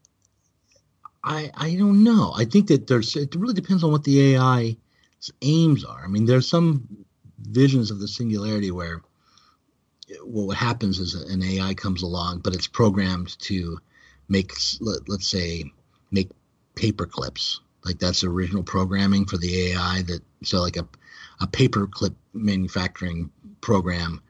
I 1.22 1.50
I 1.54 1.74
don't 1.74 2.04
know. 2.04 2.32
I 2.34 2.46
think 2.46 2.68
that 2.68 2.86
there's 2.86 3.16
it 3.16 3.34
really 3.34 3.52
depends 3.52 3.84
on 3.84 3.92
what 3.92 4.04
the 4.04 4.34
AI 4.34 4.78
aims 5.42 5.84
are. 5.84 6.02
I 6.02 6.08
mean, 6.08 6.24
there's 6.24 6.48
some 6.48 7.04
visions 7.38 7.90
of 7.90 7.98
the 8.00 8.08
singularity 8.08 8.70
where 8.70 9.02
what 10.22 10.56
happens 10.56 10.98
is 10.98 11.14
an 11.14 11.42
AI 11.42 11.74
comes 11.74 12.02
along, 12.02 12.40
but 12.40 12.54
it's 12.54 12.66
programmed 12.66 13.38
to 13.40 13.78
make, 14.28 14.52
let, 14.80 15.08
us 15.08 15.26
say, 15.26 15.64
make 16.10 16.30
paper 16.74 17.06
clips. 17.06 17.60
Like 17.84 17.98
that's 17.98 18.24
original 18.24 18.64
programming 18.64 19.26
for 19.26 19.36
the 19.36 19.72
AI. 19.72 20.02
That 20.02 20.20
so 20.42 20.60
like 20.60 20.76
a 20.76 20.86
a 21.40 21.46
paper 21.46 21.86
clip 21.86 22.14
manufacturing 22.32 23.30
program 23.60 24.22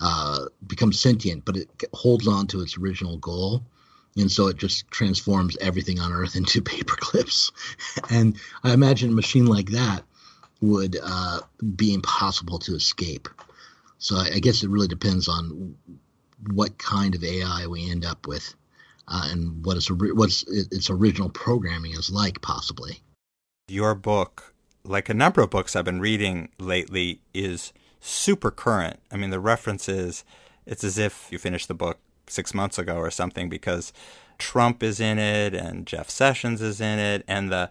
uh, 0.00 0.46
becomes 0.66 1.00
sentient, 1.00 1.44
but 1.44 1.56
it 1.56 1.68
holds 1.92 2.28
on 2.28 2.46
to 2.48 2.60
its 2.60 2.78
original 2.78 3.16
goal. 3.18 3.62
And 4.16 4.30
so 4.30 4.48
it 4.48 4.58
just 4.58 4.88
transforms 4.90 5.56
everything 5.60 5.98
on 5.98 6.12
Earth 6.12 6.36
into 6.36 6.62
paper 6.62 6.96
clips. 6.96 7.52
and 8.10 8.36
I 8.62 8.72
imagine 8.72 9.10
a 9.10 9.14
machine 9.14 9.46
like 9.46 9.70
that 9.70 10.02
would 10.60 10.96
uh, 11.02 11.40
be 11.76 11.92
impossible 11.92 12.58
to 12.60 12.74
escape. 12.74 13.28
So 14.02 14.16
I, 14.16 14.30
I, 14.34 14.38
guess 14.40 14.64
it 14.64 14.68
really 14.68 14.88
depends 14.88 15.28
on 15.28 15.76
what 16.52 16.76
kind 16.76 17.14
of 17.14 17.22
AI 17.22 17.68
we 17.68 17.88
end 17.88 18.04
up 18.04 18.26
with, 18.26 18.52
uh, 19.06 19.28
and 19.30 19.64
what 19.64 19.76
its 19.76 19.88
what's 19.92 20.42
its 20.48 20.90
original 20.90 21.28
programming 21.28 21.92
is 21.92 22.10
like, 22.10 22.42
possibly. 22.42 23.00
Your 23.68 23.94
book, 23.94 24.54
like 24.82 25.08
a 25.08 25.14
number 25.14 25.40
of 25.40 25.50
books 25.50 25.76
I've 25.76 25.84
been 25.84 26.00
reading 26.00 26.48
lately, 26.58 27.20
is 27.32 27.72
super 28.00 28.50
current. 28.50 28.98
I 29.12 29.16
mean, 29.16 29.30
the 29.30 29.38
references, 29.38 30.24
it's 30.66 30.82
as 30.82 30.98
if 30.98 31.28
you 31.30 31.38
finished 31.38 31.68
the 31.68 31.74
book 31.74 32.00
six 32.26 32.52
months 32.52 32.78
ago 32.78 32.96
or 32.96 33.10
something 33.12 33.48
because 33.48 33.92
Trump 34.36 34.82
is 34.82 34.98
in 34.98 35.20
it 35.20 35.54
and 35.54 35.86
Jeff 35.86 36.10
Sessions 36.10 36.60
is 36.60 36.80
in 36.80 36.98
it, 36.98 37.24
and 37.28 37.52
the 37.52 37.70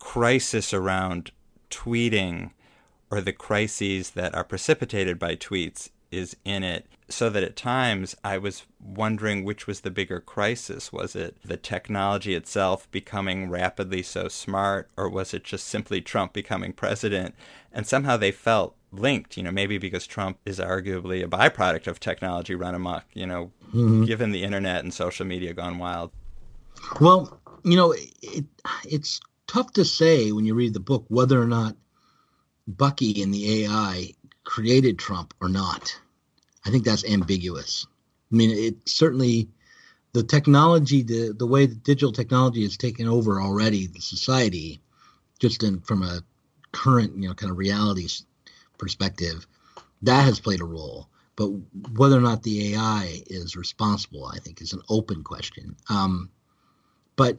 crisis 0.00 0.74
around 0.74 1.30
tweeting 1.70 2.50
or 3.10 3.20
the 3.20 3.32
crises 3.32 4.10
that 4.10 4.34
are 4.34 4.44
precipitated 4.44 5.18
by 5.18 5.34
tweets 5.34 5.90
is 6.10 6.36
in 6.44 6.62
it. 6.62 6.86
So 7.10 7.30
that 7.30 7.42
at 7.42 7.56
times 7.56 8.14
I 8.22 8.36
was 8.36 8.66
wondering 8.80 9.42
which 9.42 9.66
was 9.66 9.80
the 9.80 9.90
bigger 9.90 10.20
crisis. 10.20 10.92
Was 10.92 11.16
it 11.16 11.36
the 11.42 11.56
technology 11.56 12.34
itself 12.34 12.90
becoming 12.90 13.48
rapidly 13.48 14.02
so 14.02 14.28
smart, 14.28 14.90
or 14.96 15.08
was 15.08 15.32
it 15.32 15.44
just 15.44 15.66
simply 15.66 16.02
Trump 16.02 16.34
becoming 16.34 16.72
president? 16.74 17.34
And 17.72 17.86
somehow 17.86 18.18
they 18.18 18.30
felt 18.30 18.76
linked, 18.92 19.36
you 19.36 19.42
know, 19.42 19.50
maybe 19.50 19.78
because 19.78 20.06
Trump 20.06 20.38
is 20.44 20.58
arguably 20.58 21.22
a 21.22 21.28
byproduct 21.28 21.86
of 21.86 22.00
technology 22.00 22.54
run 22.54 22.74
amok, 22.74 23.04
you 23.14 23.26
know, 23.26 23.52
mm-hmm. 23.68 24.04
given 24.04 24.32
the 24.32 24.42
internet 24.42 24.82
and 24.82 24.92
social 24.92 25.26
media 25.26 25.54
gone 25.54 25.78
wild. 25.78 26.10
Well, 27.00 27.40
you 27.64 27.76
know, 27.76 27.92
it, 27.92 28.44
it's 28.84 29.20
tough 29.46 29.72
to 29.72 29.84
say 29.84 30.32
when 30.32 30.44
you 30.44 30.54
read 30.54 30.74
the 30.74 30.80
book 30.80 31.04
whether 31.08 31.40
or 31.40 31.46
not 31.46 31.76
Bucky 32.68 33.22
and 33.22 33.32
the 33.32 33.64
AI 33.64 34.12
created 34.44 34.98
Trump 34.98 35.34
or 35.40 35.48
not. 35.48 35.98
I 36.64 36.70
think 36.70 36.84
that's 36.84 37.04
ambiguous. 37.04 37.86
I 38.30 38.36
mean, 38.36 38.50
it 38.50 38.88
certainly 38.88 39.48
the 40.12 40.22
technology, 40.22 41.02
the 41.02 41.34
the 41.36 41.46
way 41.46 41.66
digital 41.66 42.12
technology 42.12 42.62
has 42.62 42.76
taken 42.76 43.08
over 43.08 43.40
already 43.40 43.86
the 43.86 44.00
society, 44.00 44.80
just 45.38 45.62
in 45.62 45.80
from 45.80 46.02
a 46.02 46.22
current 46.72 47.16
you 47.16 47.28
know 47.28 47.34
kind 47.34 47.50
of 47.50 47.58
reality 47.58 48.06
perspective, 48.76 49.46
that 50.02 50.24
has 50.24 50.40
played 50.40 50.60
a 50.60 50.64
role. 50.66 51.08
But 51.36 51.48
whether 51.96 52.18
or 52.18 52.20
not 52.20 52.42
the 52.42 52.74
AI 52.74 53.22
is 53.28 53.56
responsible, 53.56 54.26
I 54.26 54.38
think, 54.40 54.60
is 54.60 54.72
an 54.72 54.82
open 54.88 55.22
question. 55.22 55.76
Um, 55.88 56.30
but 57.16 57.38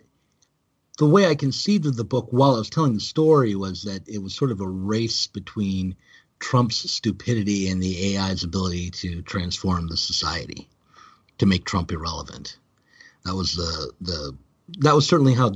the 0.99 1.05
way 1.07 1.25
I 1.25 1.33
conceived 1.33 1.85
of 1.85 1.95
the 1.95 2.03
book 2.03 2.27
while 2.31 2.55
I 2.55 2.59
was 2.59 2.69
telling 2.69 2.93
the 2.93 2.99
story 2.99 3.55
was 3.55 3.83
that 3.83 4.05
it 4.09 4.17
was 4.17 4.35
sort 4.35 4.51
of 4.51 4.59
a 4.59 4.67
race 4.67 5.27
between 5.27 5.95
Trump's 6.39 6.91
stupidity 6.91 7.69
and 7.69 7.81
the 7.81 8.17
AI's 8.17 8.43
ability 8.43 8.91
to 8.91 9.21
transform 9.21 9.87
the 9.87 9.95
society 9.95 10.67
to 11.37 11.45
make 11.45 11.63
Trump 11.63 11.93
irrelevant. 11.93 12.57
That 13.23 13.33
was 13.33 13.55
the 13.55 13.93
the 14.01 14.37
that 14.79 14.93
was 14.93 15.07
certainly 15.07 15.33
how 15.33 15.53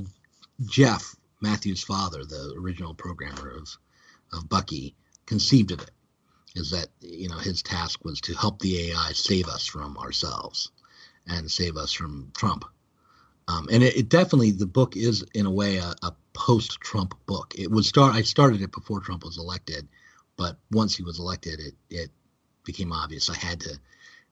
Jeff 0.65 1.13
Matthew's 1.41 1.83
father, 1.83 2.23
the 2.23 2.55
original 2.57 2.93
programmer 2.93 3.49
of 3.49 3.77
of 4.31 4.47
Bucky, 4.47 4.95
conceived 5.25 5.71
of 5.71 5.81
it. 5.81 5.91
Is 6.55 6.71
that 6.71 6.87
you 7.01 7.27
know 7.27 7.37
his 7.37 7.61
task 7.61 8.05
was 8.05 8.21
to 8.21 8.33
help 8.33 8.59
the 8.59 8.91
AI 8.91 9.11
save 9.11 9.49
us 9.49 9.65
from 9.65 9.97
ourselves 9.97 10.71
and 11.27 11.51
save 11.51 11.75
us 11.75 11.91
from 11.91 12.31
Trump. 12.33 12.63
Um, 13.47 13.67
and 13.71 13.83
it, 13.83 13.97
it, 13.97 14.09
definitely 14.09 14.51
the 14.51 14.65
book 14.65 14.95
is 14.95 15.23
in 15.33 15.45
a 15.45 15.51
way 15.51 15.77
a, 15.77 15.93
a 16.01 16.15
post-Trump 16.33 17.13
book. 17.25 17.53
It 17.57 17.69
was 17.69 17.87
start. 17.87 18.15
I 18.15 18.21
started 18.21 18.61
it 18.61 18.71
before 18.71 19.01
Trump 19.01 19.23
was 19.23 19.37
elected, 19.37 19.87
but 20.37 20.57
once 20.71 20.95
he 20.95 21.03
was 21.03 21.19
elected, 21.19 21.59
it 21.59 21.73
it 21.89 22.09
became 22.63 22.93
obvious 22.93 23.29
I 23.29 23.35
had 23.35 23.59
to 23.61 23.77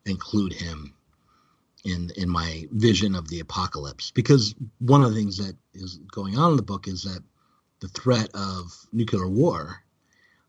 include 0.05 0.53
him 0.53 0.93
in 1.83 2.11
in 2.15 2.29
my 2.29 2.67
vision 2.71 3.15
of 3.15 3.27
the 3.27 3.39
apocalypse 3.39 4.11
because 4.11 4.55
one 4.79 5.03
of 5.03 5.09
the 5.09 5.15
things 5.15 5.37
that 5.37 5.55
is 5.73 5.97
going 6.11 6.37
on 6.37 6.51
in 6.51 6.57
the 6.57 6.63
book 6.63 6.87
is 6.87 7.03
that 7.03 7.21
the 7.79 7.87
threat 7.89 8.29
of 8.33 8.71
nuclear 8.93 9.27
war 9.27 9.83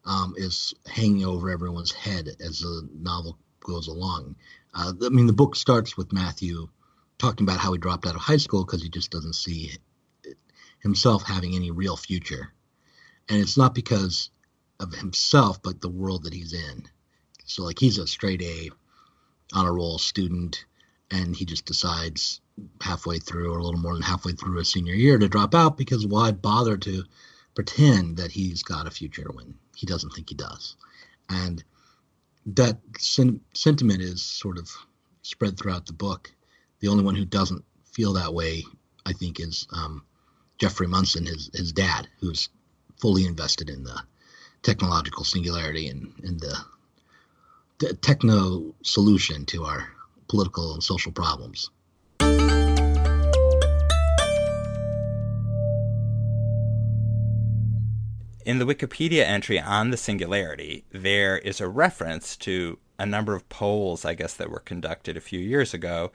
um, 0.04 0.34
is 0.36 0.74
hanging 0.86 1.24
over 1.24 1.50
everyone's 1.50 1.92
head 1.92 2.28
as 2.40 2.60
the 2.60 2.88
novel 2.94 3.38
goes 3.60 3.88
along. 3.88 4.36
Uh, 4.74 4.92
I 5.04 5.08
mean, 5.08 5.26
the 5.26 5.32
book 5.32 5.56
starts 5.56 5.96
with 5.96 6.12
Matthew 6.12 6.68
talking 7.22 7.46
about 7.46 7.60
how 7.60 7.72
he 7.72 7.78
dropped 7.78 8.04
out 8.04 8.16
of 8.16 8.20
high 8.20 8.36
school 8.36 8.64
because 8.64 8.82
he 8.82 8.88
just 8.88 9.12
doesn't 9.12 9.34
see 9.34 9.70
himself 10.80 11.22
having 11.22 11.54
any 11.54 11.70
real 11.70 11.96
future. 11.96 12.52
And 13.28 13.40
it's 13.40 13.56
not 13.56 13.76
because 13.76 14.30
of 14.80 14.92
himself, 14.92 15.62
but 15.62 15.80
the 15.80 15.88
world 15.88 16.24
that 16.24 16.34
he's 16.34 16.52
in. 16.52 16.82
So, 17.44 17.62
like, 17.62 17.78
he's 17.78 17.98
a 17.98 18.08
straight 18.08 18.42
A 18.42 18.70
honor 19.54 19.72
roll 19.72 19.98
student, 19.98 20.64
and 21.12 21.36
he 21.36 21.44
just 21.44 21.64
decides 21.64 22.40
halfway 22.80 23.20
through, 23.20 23.52
or 23.52 23.58
a 23.58 23.62
little 23.62 23.80
more 23.80 23.92
than 23.92 24.02
halfway 24.02 24.32
through 24.32 24.58
his 24.58 24.68
senior 24.68 24.94
year, 24.94 25.16
to 25.16 25.28
drop 25.28 25.54
out 25.54 25.76
because 25.76 26.04
why 26.04 26.32
bother 26.32 26.76
to 26.76 27.04
pretend 27.54 28.16
that 28.16 28.32
he's 28.32 28.64
got 28.64 28.88
a 28.88 28.90
future 28.90 29.30
when 29.32 29.54
he 29.76 29.86
doesn't 29.86 30.10
think 30.10 30.28
he 30.28 30.34
does? 30.34 30.74
And 31.28 31.62
that 32.46 32.80
sen- 32.98 33.42
sentiment 33.54 34.02
is 34.02 34.22
sort 34.22 34.58
of 34.58 34.68
spread 35.22 35.56
throughout 35.56 35.86
the 35.86 35.92
book 35.92 36.32
the 36.82 36.88
only 36.88 37.04
one 37.04 37.14
who 37.14 37.24
doesn't 37.24 37.64
feel 37.92 38.12
that 38.14 38.34
way, 38.34 38.64
I 39.06 39.12
think, 39.12 39.40
is 39.40 39.66
um, 39.72 40.04
Jeffrey 40.58 40.88
Munson, 40.88 41.24
his 41.24 41.48
his 41.54 41.72
dad, 41.72 42.08
who's 42.20 42.50
fully 43.00 43.24
invested 43.24 43.70
in 43.70 43.84
the 43.84 44.02
technological 44.62 45.24
singularity 45.24 45.88
and, 45.88 46.12
and 46.24 46.40
the, 46.40 46.56
the 47.78 47.94
techno 47.94 48.74
solution 48.82 49.44
to 49.46 49.64
our 49.64 49.88
political 50.28 50.74
and 50.74 50.82
social 50.82 51.10
problems. 51.12 51.70
In 58.44 58.58
the 58.58 58.66
Wikipedia 58.66 59.24
entry 59.24 59.60
on 59.60 59.90
the 59.90 59.96
singularity, 59.96 60.84
there 60.90 61.38
is 61.38 61.60
a 61.60 61.68
reference 61.68 62.36
to 62.38 62.78
a 62.98 63.06
number 63.06 63.34
of 63.36 63.48
polls, 63.48 64.04
I 64.04 64.14
guess, 64.14 64.34
that 64.34 64.50
were 64.50 64.60
conducted 64.60 65.16
a 65.16 65.20
few 65.20 65.38
years 65.38 65.74
ago 65.74 66.10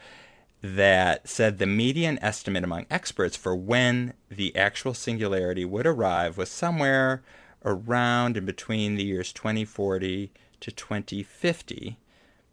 that 0.62 1.28
said 1.28 1.58
the 1.58 1.68
median 1.68 2.18
estimate 2.22 2.64
among 2.64 2.86
experts 2.90 3.36
for 3.36 3.56
when 3.56 4.14
the 4.30 4.56
actual 4.56 4.94
singularity 4.94 5.66
would 5.66 5.86
arrive 5.86 6.38
was 6.38 6.50
somewhere 6.50 7.24
around 7.64 8.38
in 8.38 8.46
between 8.46 8.96
the 8.96 9.04
years 9.04 9.32
2040 9.34 10.32
to 10.60 10.72
2050. 10.72 11.98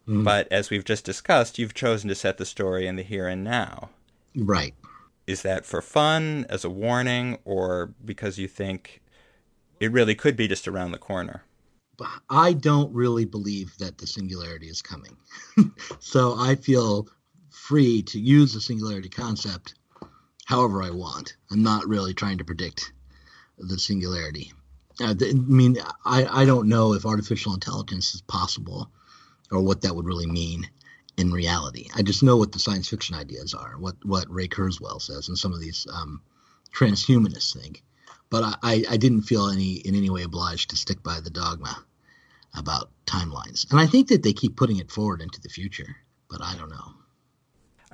Mm. 0.07 0.25
But 0.25 0.51
as 0.53 0.71
we've 0.71 0.85
just 0.85 1.05
discussed, 1.05 1.59
you've 1.59 1.75
chosen 1.75 2.09
to 2.09 2.15
set 2.15 2.37
the 2.37 2.45
story 2.45 2.87
in 2.87 2.97
the 2.97 3.03
here 3.03 3.27
and 3.27 3.43
now. 3.43 3.91
Right. 4.37 4.75
Is 5.27 5.43
that 5.43 5.65
for 5.65 5.81
fun, 5.81 6.45
as 6.51 6.65
a 6.65 6.71
warning, 6.71 7.39
or 7.47 7.95
because 8.05 8.39
you 8.39 8.47
think 8.47 9.01
it 9.81 9.91
really 9.91 10.15
could 10.15 10.37
be 10.37 10.47
just 10.47 10.69
around 10.69 10.93
the 10.93 10.99
corner? 10.99 11.45
I 12.29 12.53
don't 12.53 12.93
really 12.93 13.25
believe 13.25 13.79
that 13.79 13.99
the 13.99 14.07
singularity 14.07 14.69
is 14.69 14.83
coming. 14.83 15.17
so 16.01 16.35
I 16.37 16.57
feel 16.57 17.09
free 17.69 18.03
to 18.03 18.21
use 18.21 18.55
the 18.55 18.61
singularity 18.61 19.11
concept 19.11 19.75
however 20.47 20.83
I 20.83 20.91
want. 20.91 21.37
I'm 21.51 21.63
not 21.63 21.89
really 21.89 22.15
trying 22.15 22.39
to 22.39 22.45
predict 22.45 22.93
the 23.59 23.79
singularity. 23.79 24.53
Uh, 25.01 25.15
I 25.21 25.33
mean, 25.35 25.77
I, 26.05 26.43
I 26.43 26.45
don't 26.47 26.69
know 26.69 26.95
if 26.95 27.07
artificial 27.07 27.55
intelligence 27.55 28.15
is 28.15 28.23
possible 28.23 28.91
or 29.53 29.63
what 29.63 29.83
that 29.83 29.97
would 29.97 30.07
really 30.07 30.27
mean. 30.29 30.63
in 31.17 31.33
reality. 31.33 31.89
I 31.95 32.03
just 32.03 32.23
know 32.23 32.37
what 32.37 32.53
the 32.53 32.59
science 32.59 32.89
fiction 32.89 33.15
ideas 33.17 33.55
are, 33.55 33.77
what 33.79 33.97
what 34.05 34.31
Ray 34.31 34.49
Kurzweil 34.49 35.01
says, 35.01 35.29
and 35.29 35.39
some 35.39 35.53
of 35.53 35.61
these 35.61 35.87
um, 35.93 36.23
transhumanists 36.75 37.55
think. 37.61 37.83
But 38.31 38.59
I, 38.63 38.85
I 38.91 38.97
didn't 38.97 39.23
feel 39.23 39.49
any 39.51 39.75
in 39.75 39.95
any 39.95 40.11
way 40.11 40.23
obliged 40.25 40.71
to 40.71 40.77
stick 40.77 41.03
by 41.03 41.21
the 41.21 41.31
dogma 41.31 41.85
about 42.57 42.91
timelines, 43.07 43.71
and 43.71 43.81
I 43.81 43.87
think 43.87 44.09
that 44.09 44.23
they 44.23 44.33
keep 44.33 44.57
putting 44.57 44.79
it 44.79 44.91
forward 44.91 45.23
into 45.23 45.41
the 45.41 45.49
future. 45.49 45.97
But 46.31 46.43
I 46.43 46.57
don't 46.57 46.71
know. 46.71 46.95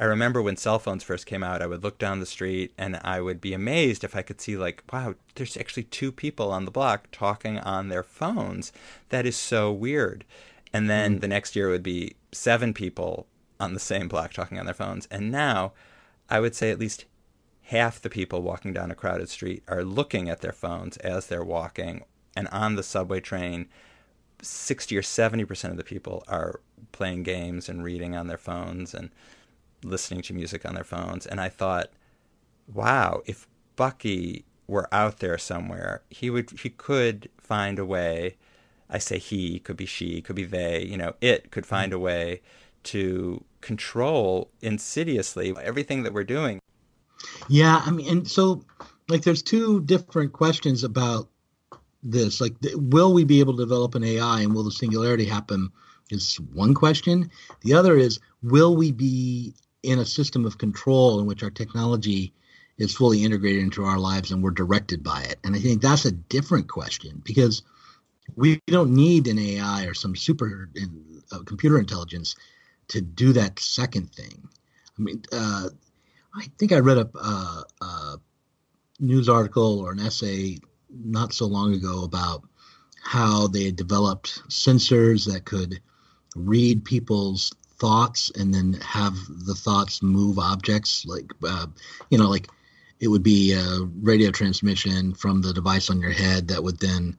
I 0.00 0.04
remember 0.04 0.40
when 0.40 0.56
cell 0.56 0.78
phones 0.78 1.04
first 1.04 1.26
came 1.26 1.42
out, 1.42 1.60
I 1.60 1.66
would 1.66 1.84
look 1.84 1.98
down 1.98 2.20
the 2.20 2.26
street 2.26 2.72
and 2.78 2.98
I 3.04 3.20
would 3.20 3.38
be 3.38 3.52
amazed 3.52 4.02
if 4.02 4.16
I 4.16 4.22
could 4.22 4.40
see, 4.40 4.56
like, 4.56 4.82
wow, 4.90 5.14
there's 5.34 5.58
actually 5.58 5.82
two 5.82 6.10
people 6.10 6.50
on 6.50 6.64
the 6.64 6.70
block 6.70 7.08
talking 7.12 7.58
on 7.58 7.90
their 7.90 8.02
phones. 8.02 8.72
That 9.10 9.26
is 9.26 9.36
so 9.36 9.70
weird. 9.70 10.24
And 10.72 10.88
then 10.88 11.18
mm. 11.18 11.20
the 11.20 11.28
next 11.28 11.54
year 11.54 11.68
it 11.68 11.72
would 11.72 11.82
be 11.82 12.16
seven 12.32 12.72
people 12.72 13.26
on 13.60 13.74
the 13.74 13.80
same 13.80 14.08
block 14.08 14.32
talking 14.32 14.58
on 14.58 14.64
their 14.64 14.72
phones. 14.72 15.06
And 15.10 15.30
now 15.30 15.74
I 16.30 16.40
would 16.40 16.54
say 16.54 16.70
at 16.70 16.78
least 16.78 17.04
half 17.64 18.00
the 18.00 18.08
people 18.08 18.40
walking 18.40 18.72
down 18.72 18.90
a 18.90 18.94
crowded 18.94 19.28
street 19.28 19.62
are 19.68 19.84
looking 19.84 20.30
at 20.30 20.40
their 20.40 20.50
phones 20.50 20.96
as 20.98 21.26
they're 21.26 21.44
walking. 21.44 22.04
And 22.34 22.48
on 22.48 22.76
the 22.76 22.82
subway 22.82 23.20
train, 23.20 23.68
60 24.40 24.96
or 24.96 25.02
70% 25.02 25.70
of 25.70 25.76
the 25.76 25.84
people 25.84 26.24
are 26.26 26.60
playing 26.90 27.22
games 27.22 27.68
and 27.68 27.84
reading 27.84 28.16
on 28.16 28.28
their 28.28 28.38
phones 28.38 28.94
and 28.94 29.10
listening 29.82 30.22
to 30.22 30.34
music 30.34 30.66
on 30.66 30.74
their 30.74 30.84
phones. 30.84 31.26
And 31.26 31.40
I 31.40 31.48
thought, 31.48 31.90
wow, 32.72 33.22
if 33.26 33.46
Bucky 33.76 34.44
were 34.66 34.88
out 34.92 35.18
there 35.18 35.38
somewhere, 35.38 36.02
he 36.10 36.30
would 36.30 36.50
he 36.60 36.70
could 36.70 37.28
find 37.38 37.78
a 37.78 37.84
way 37.84 38.36
I 38.90 38.98
say 38.98 39.18
he, 39.18 39.60
could 39.60 39.76
be 39.76 39.86
she, 39.86 40.20
could 40.20 40.36
be 40.36 40.44
they, 40.44 40.82
you 40.82 40.96
know, 40.96 41.14
it 41.20 41.50
could 41.50 41.64
find 41.64 41.92
a 41.92 41.96
mm-hmm. 41.96 42.04
way 42.04 42.42
to 42.82 43.44
control 43.60 44.50
insidiously 44.60 45.54
everything 45.62 46.02
that 46.02 46.12
we're 46.12 46.24
doing. 46.24 46.60
Yeah, 47.48 47.82
I 47.84 47.90
mean, 47.90 48.08
and 48.08 48.28
so 48.28 48.64
like 49.08 49.22
there's 49.22 49.42
two 49.42 49.80
different 49.82 50.32
questions 50.32 50.82
about 50.82 51.28
this. 52.02 52.40
Like, 52.40 52.54
will 52.74 53.12
we 53.12 53.24
be 53.24 53.40
able 53.40 53.56
to 53.56 53.62
develop 53.62 53.94
an 53.94 54.02
AI 54.02 54.40
and 54.40 54.54
will 54.54 54.64
the 54.64 54.72
singularity 54.72 55.26
happen? 55.26 55.70
Is 56.10 56.40
one 56.54 56.74
question. 56.74 57.30
The 57.60 57.74
other 57.74 57.96
is, 57.96 58.18
will 58.42 58.74
we 58.74 58.90
be 58.90 59.54
in 59.82 59.98
a 59.98 60.04
system 60.04 60.44
of 60.44 60.58
control 60.58 61.20
in 61.20 61.26
which 61.26 61.42
our 61.42 61.50
technology 61.50 62.32
is 62.78 62.94
fully 62.94 63.24
integrated 63.24 63.62
into 63.62 63.84
our 63.84 63.98
lives 63.98 64.30
and 64.30 64.42
we're 64.42 64.50
directed 64.50 65.02
by 65.02 65.22
it? 65.22 65.38
And 65.44 65.54
I 65.54 65.58
think 65.58 65.82
that's 65.82 66.04
a 66.04 66.12
different 66.12 66.68
question 66.68 67.20
because 67.24 67.62
we 68.36 68.60
don't 68.66 68.94
need 68.94 69.26
an 69.26 69.38
AI 69.38 69.84
or 69.84 69.94
some 69.94 70.16
super 70.16 70.68
in, 70.74 71.22
uh, 71.32 71.40
computer 71.44 71.78
intelligence 71.78 72.36
to 72.88 73.00
do 73.00 73.32
that 73.32 73.58
second 73.58 74.12
thing. 74.14 74.48
I 74.98 75.02
mean, 75.02 75.22
uh, 75.32 75.68
I 76.34 76.46
think 76.58 76.72
I 76.72 76.78
read 76.78 76.98
a, 76.98 77.18
a, 77.18 77.64
a, 77.80 78.20
news 78.98 79.30
article 79.30 79.80
or 79.80 79.92
an 79.92 80.00
essay 80.00 80.58
not 80.90 81.32
so 81.32 81.46
long 81.46 81.72
ago 81.72 82.04
about 82.04 82.44
how 83.02 83.46
they 83.46 83.64
had 83.64 83.76
developed 83.76 84.42
sensors 84.48 85.32
that 85.32 85.46
could 85.46 85.80
read 86.36 86.84
people's 86.84 87.52
thoughts 87.80 88.30
and 88.36 88.54
then 88.54 88.74
have 88.74 89.16
the 89.46 89.54
thoughts 89.54 90.02
move 90.02 90.38
objects 90.38 91.04
like 91.06 91.32
uh, 91.42 91.66
you 92.10 92.18
know 92.18 92.28
like 92.28 92.46
it 93.00 93.08
would 93.08 93.22
be 93.22 93.52
a 93.52 93.84
radio 94.02 94.30
transmission 94.30 95.14
from 95.14 95.40
the 95.40 95.52
device 95.52 95.90
on 95.90 96.00
your 96.00 96.12
head 96.12 96.48
that 96.48 96.62
would 96.62 96.78
then 96.78 97.16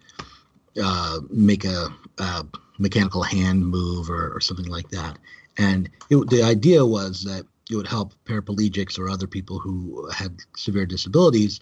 uh, 0.82 1.19
make 1.30 1.65
a, 1.65 1.88
a, 2.19 2.45
mechanical 2.78 3.21
hand 3.21 3.63
move 3.63 4.10
or, 4.10 4.36
or, 4.36 4.39
something 4.39 4.65
like 4.65 4.89
that. 4.89 5.17
And 5.58 5.88
it, 6.10 6.30
the 6.32 6.41
idea 6.41 6.84
was 6.84 7.24
that 7.26 7.45
it 7.69 7.76
would 7.76 7.88
help 7.88 8.13
paraplegics 8.26 8.97
or 8.97 9.08
other 9.08 9.28
people 9.28 9.60
who 9.60 10.10
had 10.10 10.39
severe 10.58 10.88
disabilities 10.88 11.60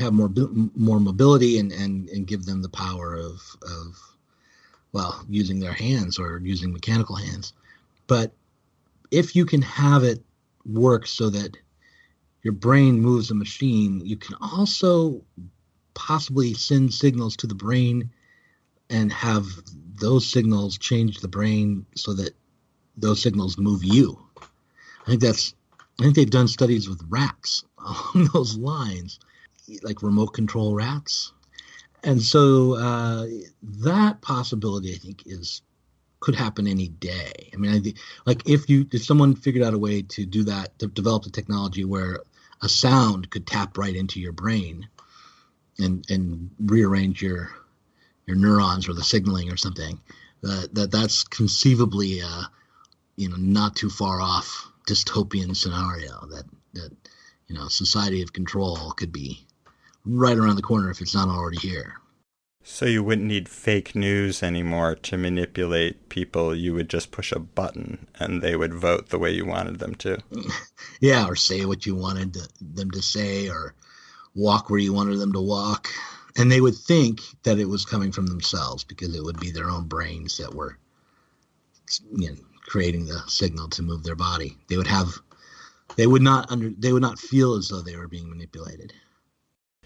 have 0.00 0.12
more 0.12 0.30
more 0.74 0.98
mobility 0.98 1.58
and, 1.58 1.70
and, 1.70 2.08
and 2.08 2.26
give 2.26 2.46
them 2.46 2.62
the 2.62 2.68
power 2.68 3.14
of, 3.14 3.40
of 3.62 3.96
well 4.92 5.24
using 5.28 5.60
their 5.60 5.72
hands 5.72 6.18
or 6.18 6.40
using 6.42 6.72
mechanical 6.72 7.14
hands. 7.16 7.52
But 8.10 8.32
if 9.12 9.36
you 9.36 9.46
can 9.46 9.62
have 9.62 10.02
it 10.02 10.20
work 10.66 11.06
so 11.06 11.30
that 11.30 11.56
your 12.42 12.52
brain 12.52 13.00
moves 13.00 13.30
a 13.30 13.36
machine, 13.36 14.02
you 14.04 14.16
can 14.16 14.34
also 14.40 15.22
possibly 15.94 16.52
send 16.54 16.92
signals 16.92 17.36
to 17.36 17.46
the 17.46 17.54
brain 17.54 18.10
and 18.90 19.12
have 19.12 19.46
those 19.94 20.28
signals 20.28 20.76
change 20.76 21.20
the 21.20 21.28
brain 21.28 21.86
so 21.94 22.12
that 22.14 22.34
those 22.96 23.22
signals 23.22 23.56
move 23.56 23.84
you. 23.84 24.18
I 25.06 25.10
think 25.10 25.20
that's 25.20 25.54
I 26.00 26.02
think 26.02 26.16
they've 26.16 26.28
done 26.28 26.48
studies 26.48 26.88
with 26.88 27.06
rats 27.08 27.62
along 27.78 28.28
those 28.34 28.56
lines, 28.56 29.20
like 29.84 30.02
remote 30.02 30.34
control 30.34 30.74
rats. 30.74 31.32
And 32.02 32.20
so 32.20 32.74
uh, 32.74 33.26
that 33.62 34.20
possibility, 34.20 34.94
I 34.94 34.98
think, 34.98 35.22
is 35.26 35.62
could 36.20 36.34
happen 36.36 36.66
any 36.66 36.88
day. 36.88 37.50
I 37.52 37.56
mean, 37.56 37.72
I 37.72 37.94
like 38.26 38.48
if 38.48 38.68
you 38.68 38.86
if 38.92 39.04
someone 39.04 39.34
figured 39.34 39.64
out 39.64 39.74
a 39.74 39.78
way 39.78 40.02
to 40.02 40.26
do 40.26 40.44
that, 40.44 40.78
to 40.78 40.86
develop 40.86 41.24
the 41.24 41.30
technology 41.30 41.84
where 41.84 42.20
a 42.62 42.68
sound 42.68 43.30
could 43.30 43.46
tap 43.46 43.78
right 43.78 43.96
into 43.96 44.20
your 44.20 44.32
brain 44.32 44.88
and 45.78 46.04
and 46.10 46.50
rearrange 46.60 47.22
your 47.22 47.50
your 48.26 48.36
neurons 48.36 48.88
or 48.88 48.92
the 48.94 49.02
signaling 49.02 49.50
or 49.50 49.56
something. 49.56 49.98
That, 50.42 50.74
that 50.74 50.90
that's 50.90 51.24
conceivably 51.24 52.20
a 52.20 52.50
you 53.16 53.28
know 53.28 53.36
not 53.36 53.76
too 53.76 53.90
far 53.90 54.20
off 54.20 54.70
dystopian 54.86 55.54
scenario 55.54 56.26
that 56.30 56.44
that 56.74 56.90
you 57.48 57.54
know 57.54 57.68
society 57.68 58.22
of 58.22 58.32
control 58.32 58.92
could 58.92 59.12
be 59.12 59.46
right 60.04 60.36
around 60.36 60.56
the 60.56 60.62
corner 60.62 60.90
if 60.90 61.00
it's 61.00 61.14
not 61.14 61.28
already 61.28 61.58
here. 61.58 61.94
So 62.62 62.86
you 62.86 63.02
wouldn't 63.02 63.26
need 63.26 63.48
fake 63.48 63.94
news 63.94 64.42
anymore 64.42 64.94
to 64.94 65.16
manipulate 65.16 66.08
people. 66.08 66.54
You 66.54 66.74
would 66.74 66.90
just 66.90 67.10
push 67.10 67.32
a 67.32 67.38
button 67.38 68.06
and 68.18 68.42
they 68.42 68.54
would 68.54 68.74
vote 68.74 69.08
the 69.08 69.18
way 69.18 69.30
you 69.30 69.46
wanted 69.46 69.78
them 69.78 69.94
to. 69.96 70.18
yeah, 71.00 71.26
or 71.26 71.36
say 71.36 71.64
what 71.64 71.86
you 71.86 71.94
wanted 71.94 72.34
to, 72.34 72.48
them 72.60 72.90
to 72.90 73.02
say, 73.02 73.48
or 73.48 73.74
walk 74.34 74.70
where 74.70 74.78
you 74.78 74.92
wanted 74.92 75.18
them 75.18 75.32
to 75.32 75.40
walk 75.40 75.88
and 76.36 76.50
they 76.50 76.60
would 76.60 76.76
think 76.76 77.20
that 77.42 77.58
it 77.58 77.68
was 77.68 77.84
coming 77.84 78.12
from 78.12 78.26
themselves 78.26 78.84
because 78.84 79.14
it 79.14 79.22
would 79.22 79.40
be 79.40 79.50
their 79.50 79.70
own 79.70 79.84
brains 79.84 80.36
that 80.38 80.54
were 80.54 80.78
you 82.16 82.30
know, 82.30 82.36
creating 82.62 83.06
the 83.06 83.20
signal 83.26 83.68
to 83.68 83.82
move 83.82 84.02
their 84.04 84.16
body. 84.16 84.56
They 84.68 84.76
would 84.76 84.86
have 84.86 85.18
they 85.96 86.06
would 86.06 86.22
not 86.22 86.50
under 86.50 86.70
they 86.70 86.92
would 86.92 87.02
not 87.02 87.18
feel 87.18 87.54
as 87.54 87.68
though 87.68 87.80
they 87.80 87.96
were 87.96 88.08
being 88.08 88.28
manipulated. 88.28 88.92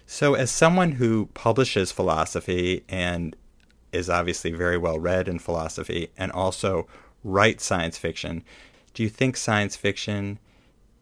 So 0.05 0.35
as 0.35 0.51
someone 0.51 0.93
who 0.93 1.27
publishes 1.33 1.91
philosophy 1.91 2.83
and 2.87 3.35
is 3.91 4.09
obviously 4.09 4.51
very 4.51 4.77
well 4.77 4.99
read 4.99 5.27
in 5.27 5.39
philosophy 5.39 6.09
and 6.17 6.31
also 6.31 6.87
writes 7.23 7.65
science 7.65 7.97
fiction, 7.97 8.43
do 8.93 9.03
you 9.03 9.09
think 9.09 9.35
science 9.35 9.75
fiction 9.75 10.39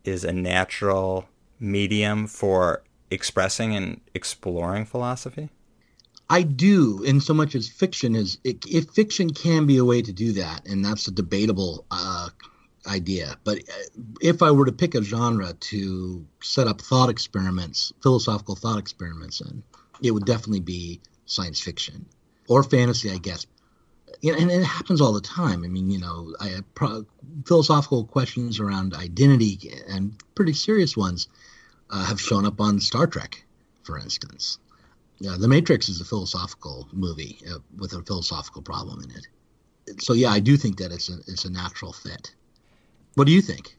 is 0.03 0.23
a 0.23 0.31
natural 0.31 1.25
medium 1.59 2.27
for 2.27 2.83
expressing 3.11 3.75
and 3.75 4.01
exploring 4.13 4.85
philosophy? 4.85 5.49
I 6.29 6.41
do, 6.41 7.03
in 7.03 7.19
so 7.19 7.33
much 7.33 7.53
as 7.53 7.67
fiction 7.67 8.15
is. 8.15 8.37
If 8.43 8.89
fiction 8.91 9.29
can 9.31 9.65
be 9.65 9.77
a 9.77 9.85
way 9.85 10.01
to 10.01 10.11
do 10.11 10.31
that, 10.33 10.65
and 10.65 10.83
that's 10.83 11.07
a 11.07 11.11
debatable 11.11 11.85
uh, 11.91 12.29
idea. 12.87 13.37
But 13.43 13.59
uh, 13.59 14.01
if 14.21 14.41
I 14.41 14.51
were 14.51 14.65
to 14.65 14.71
pick 14.71 14.95
a 14.95 15.03
genre 15.03 15.53
to 15.53 16.25
set 16.41 16.67
up 16.67 16.81
thought 16.81 17.09
experiments, 17.09 17.93
philosophical 18.01 18.55
thought 18.55 18.79
experiments 18.79 19.41
in, 19.41 19.63
it 20.01 20.11
would 20.11 20.25
definitely 20.25 20.59
be 20.59 21.01
science 21.25 21.59
fiction 21.59 22.05
or 22.47 22.63
fantasy, 22.63 23.11
I 23.11 23.17
guess. 23.17 23.45
And 24.23 24.51
it 24.51 24.63
happens 24.63 25.01
all 25.01 25.13
the 25.13 25.21
time. 25.21 25.63
I 25.63 25.67
mean, 25.67 25.89
you 25.89 25.99
know, 25.99 26.33
I 26.39 26.61
pro- 26.75 27.05
philosophical 27.45 28.05
questions 28.05 28.59
around 28.59 28.93
identity 28.93 29.71
and 29.89 30.13
pretty 30.35 30.53
serious 30.53 30.95
ones 30.95 31.27
uh, 31.89 32.05
have 32.05 32.21
shown 32.21 32.45
up 32.45 32.61
on 32.61 32.79
Star 32.79 33.07
Trek, 33.07 33.43
for 33.83 33.97
instance. 33.97 34.59
The 35.19 35.47
Matrix 35.47 35.87
is 35.87 36.01
a 36.01 36.05
philosophical 36.05 36.87
movie 36.91 37.39
uh, 37.49 37.59
with 37.77 37.93
a 37.93 38.01
philosophical 38.01 38.61
problem 38.61 39.03
in 39.03 39.11
it. 39.11 40.01
So 40.01 40.13
yeah, 40.13 40.29
I 40.29 40.39
do 40.39 40.57
think 40.57 40.77
that 40.77 40.91
it's 40.91 41.09
a 41.09 41.17
it's 41.27 41.45
a 41.45 41.49
natural 41.49 41.93
fit. 41.93 42.33
What 43.15 43.25
do 43.25 43.33
you 43.33 43.41
think? 43.41 43.75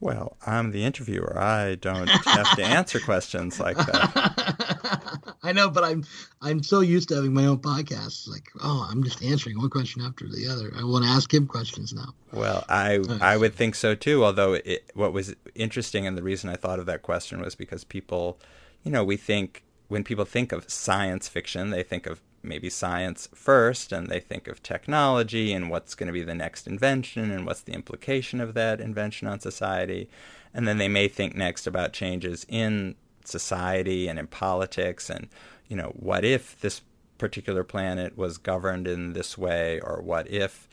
Well, 0.00 0.36
I'm 0.46 0.72
the 0.72 0.84
interviewer. 0.84 1.38
I 1.38 1.76
don't 1.76 2.08
have 2.08 2.56
to 2.56 2.62
answer 2.62 3.00
questions 3.00 3.58
like 3.58 3.76
that. 3.78 5.34
I 5.42 5.52
know, 5.52 5.70
but 5.70 5.82
I'm 5.82 6.04
I'm 6.42 6.62
so 6.62 6.80
used 6.80 7.08
to 7.08 7.14
having 7.14 7.32
my 7.32 7.46
own 7.46 7.58
podcast. 7.58 8.28
Like, 8.28 8.50
oh, 8.62 8.86
I'm 8.90 9.02
just 9.02 9.22
answering 9.22 9.56
one 9.56 9.70
question 9.70 10.02
after 10.02 10.26
the 10.28 10.48
other. 10.48 10.72
I 10.76 10.84
want 10.84 11.04
to 11.04 11.10
ask 11.10 11.32
him 11.32 11.46
questions 11.46 11.94
now. 11.94 12.14
Well, 12.32 12.64
I 12.68 13.02
I 13.20 13.36
would 13.38 13.54
think 13.54 13.74
so 13.74 13.94
too. 13.94 14.24
Although 14.24 14.54
it, 14.54 14.90
what 14.94 15.12
was 15.12 15.34
interesting 15.54 16.06
and 16.06 16.18
the 16.18 16.22
reason 16.22 16.50
I 16.50 16.56
thought 16.56 16.78
of 16.78 16.86
that 16.86 17.02
question 17.02 17.40
was 17.40 17.54
because 17.54 17.84
people, 17.84 18.38
you 18.82 18.90
know, 18.90 19.04
we 19.04 19.16
think 19.16 19.64
when 19.88 20.04
people 20.04 20.24
think 20.26 20.52
of 20.52 20.68
science 20.70 21.28
fiction, 21.28 21.70
they 21.70 21.82
think 21.82 22.06
of 22.06 22.20
maybe 22.44 22.70
science 22.70 23.28
first 23.34 23.92
and 23.92 24.08
they 24.08 24.20
think 24.20 24.48
of 24.48 24.62
technology 24.62 25.52
and 25.52 25.70
what's 25.70 25.94
going 25.94 26.06
to 26.06 26.12
be 26.12 26.22
the 26.22 26.34
next 26.34 26.66
invention 26.66 27.30
and 27.30 27.46
what's 27.46 27.62
the 27.62 27.72
implication 27.72 28.40
of 28.40 28.54
that 28.54 28.80
invention 28.80 29.26
on 29.26 29.40
society. 29.40 30.08
And 30.52 30.68
then 30.68 30.78
they 30.78 30.88
may 30.88 31.08
think 31.08 31.34
next 31.34 31.66
about 31.66 31.92
changes 31.92 32.46
in 32.48 32.94
society 33.24 34.06
and 34.08 34.18
in 34.18 34.26
politics 34.26 35.10
and, 35.10 35.28
you 35.68 35.76
know, 35.76 35.92
what 35.96 36.24
if 36.24 36.60
this 36.60 36.82
particular 37.18 37.64
planet 37.64 38.16
was 38.16 38.38
governed 38.38 38.86
in 38.86 39.12
this 39.12 39.38
way 39.38 39.80
or 39.80 40.02
what 40.02 40.30
if 40.30 40.68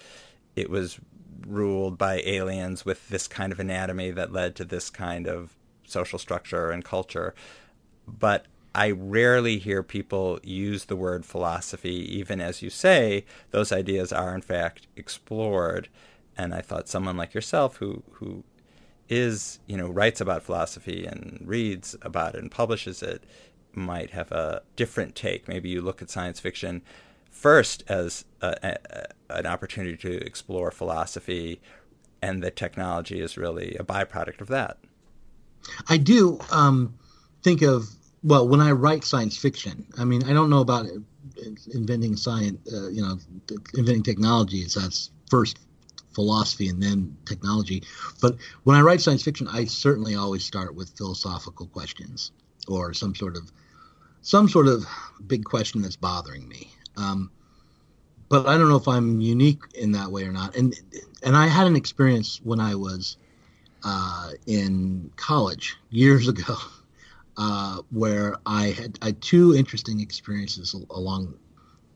it 0.56 0.70
was 0.70 1.00
ruled 1.48 1.98
by 1.98 2.22
aliens 2.22 2.86
with 2.86 3.10
this 3.10 3.28
kind 3.28 3.52
of 3.52 3.60
anatomy 3.60 4.12
that 4.12 4.32
led 4.32 4.56
to 4.56 4.66
this 4.66 4.90
kind 4.90 5.28
of 5.28 5.56
social 5.86 6.20
structure 6.20 6.72
and 6.72 6.84
culture. 6.84 7.34
But 8.08 8.46
I 8.74 8.92
rarely 8.92 9.58
hear 9.58 9.84
people 9.84 10.40
use 10.44 10.86
the 10.86 10.96
word 10.96 11.26
philosophy, 11.26 12.18
even 12.18 12.40
as 12.40 12.62
you 12.62 12.70
say, 12.70 13.26
those 13.52 13.72
ideas 13.72 14.14
are 14.14 14.34
in 14.34 14.42
fact 14.42 14.88
explored. 14.96 15.90
And 16.38 16.54
I 16.54 16.62
thought 16.62 16.88
someone 16.88 17.18
like 17.18 17.34
yourself, 17.34 17.78
who 17.78 18.04
who 18.14 18.44
is 19.10 19.60
you 19.68 19.76
know 19.76 19.90
writes 19.90 20.22
about 20.22 20.44
philosophy 20.44 21.06
and 21.06 21.42
reads 21.44 21.96
about 22.02 22.36
it 22.36 22.42
and 22.42 22.50
publishes 22.50 23.04
it, 23.04 23.24
might 23.74 24.12
have 24.12 24.32
a 24.32 24.62
different 24.78 25.16
take. 25.16 25.48
Maybe 25.48 25.70
you 25.70 25.82
look 25.82 26.02
at 26.02 26.10
science 26.10 26.40
fiction 26.40 26.82
first 27.30 27.84
as 27.88 28.26
a, 28.42 28.56
a, 28.64 29.38
an 29.38 29.46
opportunity 29.46 29.98
to 29.98 30.26
explore 30.26 30.72
philosophy, 30.72 31.60
and 32.22 32.42
the 32.42 32.52
technology 32.52 33.20
is 33.20 33.38
really 33.38 33.76
a 33.76 33.84
byproduct 33.84 34.40
of 34.40 34.48
that. 34.48 34.78
I 35.88 35.98
do 35.98 36.40
um, 36.52 36.98
think 37.44 37.62
of 37.62 37.90
well, 38.24 38.48
when 38.48 38.62
I 38.62 38.72
write 38.72 39.04
science 39.04 39.38
fiction, 39.38 39.86
I 39.98 40.06
mean, 40.06 40.24
I 40.24 40.34
don't 40.34 40.50
know 40.50 40.62
about 40.62 40.88
inventing 41.74 42.16
science, 42.16 42.60
uh, 42.72 42.90
you 42.90 43.02
know, 43.02 43.18
inventing 43.74 44.04
technologies. 44.04 44.76
That's 44.76 45.10
first 45.30 45.58
philosophy 46.14 46.68
and 46.68 46.82
then 46.82 47.16
technology. 47.26 47.84
But 48.22 48.36
when 48.64 48.76
I 48.76 48.82
write 48.82 49.02
science 49.02 49.24
fiction, 49.24 49.48
I 49.48 49.66
certainly 49.66 50.16
always 50.16 50.44
start 50.44 50.76
with 50.76 50.90
philosophical 50.98 51.68
questions 51.68 52.32
or 52.68 52.94
some 52.94 53.16
sort 53.16 53.36
of 53.36 53.52
some 54.22 54.48
sort 54.48 54.68
of 54.68 54.86
big 55.26 55.44
question 55.44 55.82
that's 55.82 55.96
bothering 55.96 56.48
me. 56.48 56.70
Um, 56.96 57.32
but 58.30 58.46
I 58.46 58.58
don't 58.58 58.70
know 58.70 58.76
if 58.76 58.88
I'm 58.88 59.20
unique 59.20 59.62
in 59.74 59.94
that 59.94 60.12
way 60.12 60.24
or 60.24 60.32
not. 60.32 60.56
And 60.56 60.76
and 61.24 61.36
I 61.36 61.48
had 61.48 61.66
an 61.66 61.76
experience 61.76 62.40
when 62.44 62.60
I 62.60 62.76
was 62.76 63.18
uh, 63.84 64.32
in 64.46 65.12
college 65.16 65.78
years 65.90 66.28
ago 66.34 66.56
uh, 67.38 67.82
where 67.92 68.36
I 68.46 68.68
had, 68.68 69.00
I 69.02 69.08
had 69.08 69.22
two 69.22 69.56
interesting 69.56 70.00
experiences 70.00 70.76
along 70.90 71.36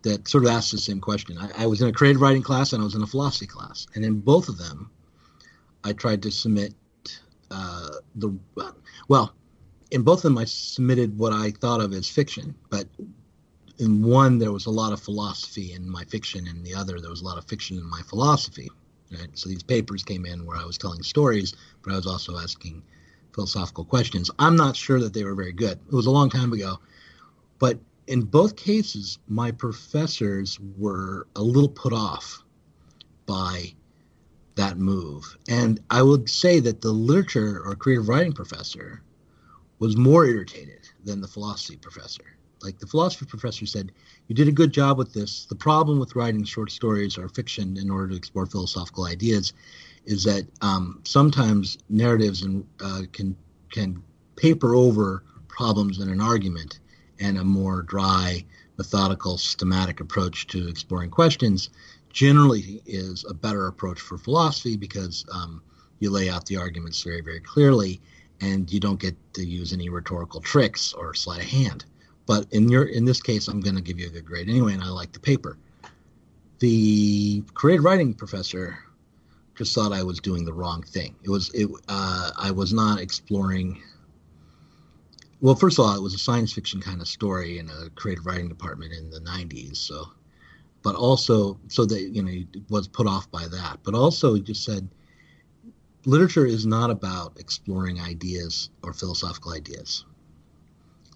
that 0.04 0.28
sort 0.28 0.45
of 0.45 0.52
asked 0.52 0.71
the 0.71 0.78
same 0.78 1.02
question. 1.02 1.38
I, 1.38 1.63
I, 1.63 1.65
was 1.65 1.82
in 1.82 1.88
a 1.88 1.91
creative 1.91 2.21
writing 2.21 2.43
class 2.43 2.74
and 2.74 2.82
I 2.82 2.86
was 2.86 2.95
in 2.95 3.02
a 3.02 3.08
philosophy 3.08 3.48
class, 3.48 3.88
and 3.95 4.06
in 4.06 4.19
both 4.19 4.50
of 4.50 4.58
them, 4.58 4.89
I 5.84 5.93
tried 5.93 6.21
to 6.24 6.32
submit 6.32 6.74
uh, 7.52 7.89
the 8.15 8.36
well. 9.08 9.34
In 9.91 10.02
both 10.02 10.19
of 10.19 10.24
them, 10.24 10.38
I 10.38 10.45
submitted 10.45 11.17
what 11.17 11.32
I 11.32 11.52
thought 11.52 11.82
of 11.82 11.93
as 11.93 12.10
fiction, 12.10 12.56
but 12.69 12.88
in 13.78 14.04
one 14.04 14.39
there 14.39 14.52
was 14.52 14.65
a 14.65 14.71
lot 14.71 14.93
of 14.93 15.00
philosophy 15.00 15.74
in 15.74 15.89
my 15.89 16.04
fiction, 16.06 16.48
and 16.48 16.65
the 16.65 16.74
other 16.74 17.00
there 17.00 17.10
was 17.10 17.21
a 17.21 17.26
lot 17.26 17.38
of 17.38 17.45
fiction 17.45 17.78
in 17.78 17.89
my 17.89 18.02
philosophy. 18.04 18.69
Right? 19.12 19.30
So 19.34 19.50
these 19.50 19.63
papers 19.63 20.04
came 20.04 20.26
in 20.26 20.45
where 20.45 20.58
I 20.58 20.65
was 20.65 20.78
telling 20.78 21.04
stories, 21.04 21.54
but 21.84 21.93
I 21.93 21.95
was 21.95 22.08
also 22.08 22.38
asking 22.38 22.84
philosophical 23.36 23.86
questions. 23.86 24.32
I'm 24.39 24.56
not 24.56 24.76
sure 24.76 25.00
that 25.00 25.13
they 25.13 25.26
were 25.26 25.36
very 25.36 25.52
good. 25.52 25.78
It 25.88 25.93
was 25.93 26.08
a 26.08 26.12
long 26.12 26.30
time 26.30 26.54
ago. 26.54 26.80
But 27.60 27.80
in 28.08 28.21
both 28.21 28.56
cases, 28.56 29.19
my 29.28 29.52
professors 29.52 30.58
were 30.78 31.28
a 31.36 31.41
little 31.41 31.69
put 31.69 31.93
off 31.93 32.43
by 33.26 33.76
that 34.56 34.78
move. 34.78 35.38
And 35.50 35.82
I 35.89 36.02
would 36.02 36.30
say 36.30 36.60
that 36.62 36.82
the 36.82 36.91
literature 36.91 37.62
or 37.65 37.76
creative 37.76 38.08
writing 38.08 38.32
professor 38.34 39.02
was 39.80 39.98
more 39.98 40.26
irritated 40.26 40.88
than 41.04 41.19
the 41.19 41.28
philosophy 41.28 41.76
professor. 41.76 42.24
Like 42.62 42.80
the 42.80 42.88
philosophy 42.88 43.26
professor 43.26 43.65
said, 43.65 43.91
You 44.28 44.36
did 44.36 44.48
a 44.48 44.54
good 44.54 44.71
job 44.71 44.98
with 44.98 45.13
this. 45.13 45.45
The 45.45 45.56
problem 45.56 46.00
with 46.00 46.15
writing 46.15 46.45
short 46.45 46.71
stories 46.71 47.17
or 47.17 47.28
fiction 47.28 47.78
in 47.78 47.89
order 47.89 48.10
to 48.10 48.15
explore 48.15 48.45
philosophical 48.45 49.06
ideas 49.06 49.52
is 50.06 50.24
that 50.24 50.46
um, 50.62 51.02
sometimes 51.04 51.78
narratives 51.89 52.44
and, 52.44 52.65
uh, 52.84 53.02
can 53.12 53.36
can 53.72 54.02
paper 54.36 54.76
over 54.76 55.24
problems 55.48 56.00
in 56.00 56.10
an 56.10 56.22
argument, 56.22 56.80
and 57.20 57.38
a 57.38 57.44
more 57.44 57.82
dry, 57.82 58.46
methodical, 58.78 59.38
systematic 59.38 60.00
approach 60.00 60.48
to 60.48 60.68
exploring 60.68 61.10
questions 61.10 61.70
generally 62.15 62.82
is 62.86 63.26
a 63.30 63.34
better 63.34 63.68
approach 63.68 64.00
for 64.00 64.18
philosophy 64.18 64.78
because 64.78 65.26
um, 65.34 65.62
you 66.00 66.10
lay 66.10 66.30
out 66.30 66.46
the 66.46 66.56
arguments 66.56 67.04
very, 67.04 67.20
very 67.20 67.41
clearly, 67.41 68.00
and 68.39 68.72
you 68.72 68.80
don't 68.80 69.02
get 69.02 69.15
to 69.34 69.46
use 69.46 69.74
any 69.74 69.89
rhetorical 69.89 70.39
tricks 70.39 70.94
or 70.94 71.13
sleight 71.13 71.44
of 71.44 71.50
hand. 71.50 71.84
But 72.26 72.48
in 72.52 72.70
your 72.70 72.86
in 72.86 73.04
this 73.04 73.22
case, 73.22 73.50
I'm 73.50 73.60
going 73.60 73.76
to 73.76 73.82
give 73.82 74.00
you 74.00 74.08
a 74.08 74.10
good 74.10 74.26
grade 74.26 74.50
anyway, 74.50 74.74
and 74.74 74.82
I 74.82 74.88
like 74.88 75.12
the 75.12 75.20
paper. 75.20 75.58
The 76.60 77.44
creative 77.54 77.84
writing 77.84 78.13
professor 78.13 78.80
just 79.56 79.74
thought 79.74 79.94
I 79.94 80.04
was 80.04 80.20
doing 80.20 80.46
the 80.46 80.54
wrong 80.54 80.84
thing. 80.84 81.15
It 81.24 81.30
was 81.30 81.50
it. 81.54 81.70
Uh, 81.88 82.32
I 82.38 82.52
was 82.52 82.74
not 82.74 83.00
exploring. 83.00 83.82
Well, 85.41 85.56
first 85.56 85.80
of 85.80 85.86
all, 85.86 85.96
it 85.96 86.02
was 86.02 86.13
a 86.13 86.20
science 86.20 86.54
fiction 86.54 86.82
kind 86.82 87.02
of 87.02 87.08
story 87.08 87.60
in 87.60 87.70
a 87.70 87.89
creative 87.91 88.26
writing 88.26 88.50
department 88.50 88.94
in 88.94 89.10
the 89.10 89.20
'90s. 89.20 89.78
So, 89.78 90.06
but 90.84 90.96
also, 90.96 91.58
so 91.68 91.86
that 91.86 92.02
you 92.02 92.24
know, 92.24 92.62
was 92.70 92.88
put 92.88 93.08
off 93.08 93.30
by 93.32 93.48
that. 93.48 93.80
But 93.84 93.96
also, 93.96 94.34
he 94.34 94.41
just 94.41 94.63
said, 94.63 94.88
literature 96.06 96.46
is 96.46 96.65
not 96.65 96.89
about 96.89 97.39
exploring 97.39 98.02
ideas 98.02 98.70
or 98.84 98.94
philosophical 98.94 99.54
ideas. 99.54 100.06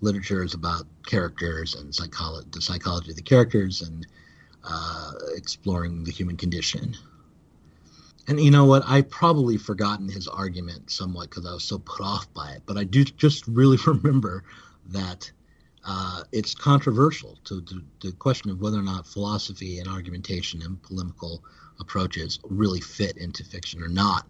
Literature 0.02 0.43
is 0.43 0.54
about 0.54 0.86
characters 1.06 1.75
and 1.75 1.93
psychology, 1.93 2.47
the 2.52 2.62
psychology 2.62 3.10
of 3.10 3.17
the 3.17 3.21
characters, 3.21 3.82
and 3.82 4.08
uh, 4.63 5.12
exploring 5.36 6.06
the 6.06 6.12
human 6.12 6.38
condition 6.38 6.95
and 8.30 8.39
you 8.39 8.52
know 8.52 8.63
what? 8.63 8.84
I 8.86 9.02
probably 9.02 9.58
forgotten 9.58 10.08
his 10.08 10.28
argument 10.28 10.92
somewhat 10.92 11.32
because 11.32 11.48
I 11.48 11.52
was 11.52 11.63
so 11.63 11.80
put 11.80 12.02
off 12.02 12.32
by 12.36 12.52
it. 12.52 12.62
But 12.68 12.78
I 12.78 12.84
do 12.84 13.04
just 13.04 13.48
really 13.48 13.78
remember 13.88 14.44
that 14.89 15.32
uh, 15.84 16.24
it's 16.32 16.54
controversial 16.54 17.39
to, 17.46 17.62
to, 17.63 17.82
the 18.02 18.12
question 18.12 18.52
of 18.52 18.62
whether 18.62 18.78
or 18.78 18.84
not 18.84 19.08
philosophy 19.08 19.80
and 19.80 19.88
argumentation 19.88 20.62
and 20.62 20.82
polemical 20.84 21.44
approaches 21.80 22.39
really 22.44 22.80
fit 22.80 23.18
into 23.18 23.44
fiction 23.44 23.82
or 23.82 23.89
not. 23.89 24.28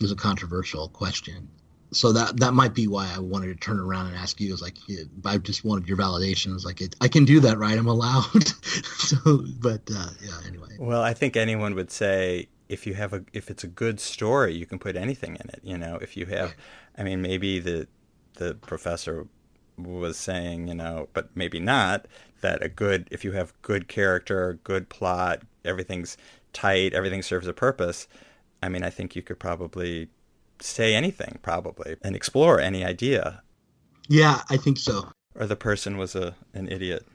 Is 0.00 0.12
a 0.12 0.16
controversial 0.16 0.88
question. 0.88 1.48
So 1.92 2.12
that 2.12 2.36
that 2.38 2.52
might 2.52 2.74
be 2.74 2.88
why 2.88 3.12
I 3.14 3.20
wanted 3.20 3.46
to 3.48 3.54
turn 3.54 3.78
around 3.78 4.06
and 4.08 4.16
ask 4.16 4.40
you. 4.40 4.52
Is 4.52 4.62
like 4.62 4.76
I 5.24 5.38
just 5.38 5.64
wanted 5.64 5.88
your 5.88 5.96
validation. 5.96 6.52
It's 6.54 6.64
like 6.64 6.80
it, 6.80 6.96
I 7.00 7.06
can 7.08 7.24
do 7.24 7.38
that, 7.40 7.58
right? 7.58 7.78
I'm 7.78 7.86
allowed. 7.86 8.46
so, 8.98 9.44
but 9.60 9.82
uh, 9.94 10.10
yeah. 10.20 10.38
Anyway. 10.46 10.76
Well, 10.78 11.02
I 11.02 11.14
think 11.14 11.36
anyone 11.36 11.76
would 11.76 11.92
say 11.92 12.48
if 12.68 12.86
you 12.86 12.94
have 12.94 13.12
a 13.12 13.24
if 13.32 13.50
it's 13.50 13.64
a 13.64 13.68
good 13.68 14.00
story, 14.00 14.54
you 14.54 14.66
can 14.66 14.78
put 14.78 14.96
anything 14.96 15.36
in 15.36 15.48
it. 15.50 15.60
You 15.62 15.78
know, 15.78 15.96
if 16.00 16.16
you 16.16 16.26
have, 16.26 16.54
I 16.96 17.02
mean, 17.02 17.22
maybe 17.22 17.58
the 17.58 17.88
the 18.34 18.54
professor 18.54 19.26
was 19.76 20.16
saying, 20.16 20.68
you 20.68 20.74
know, 20.74 21.08
but 21.12 21.28
maybe 21.34 21.60
not 21.60 22.06
that 22.40 22.62
a 22.62 22.68
good 22.68 23.08
if 23.10 23.24
you 23.24 23.32
have 23.32 23.52
good 23.62 23.88
character, 23.88 24.58
good 24.64 24.88
plot, 24.88 25.42
everything's 25.64 26.16
tight, 26.52 26.94
everything 26.94 27.22
serves 27.22 27.46
a 27.46 27.52
purpose. 27.52 28.08
I 28.62 28.68
mean, 28.68 28.82
I 28.82 28.90
think 28.90 29.14
you 29.14 29.22
could 29.22 29.38
probably 29.38 30.08
say 30.60 30.94
anything 30.94 31.38
probably 31.42 31.96
and 32.02 32.16
explore 32.16 32.60
any 32.60 32.84
idea. 32.84 33.42
Yeah, 34.08 34.42
I 34.48 34.56
think 34.56 34.78
so. 34.78 35.10
Or 35.34 35.46
the 35.46 35.56
person 35.56 35.96
was 35.96 36.14
a 36.14 36.34
an 36.54 36.68
idiot. 36.68 37.06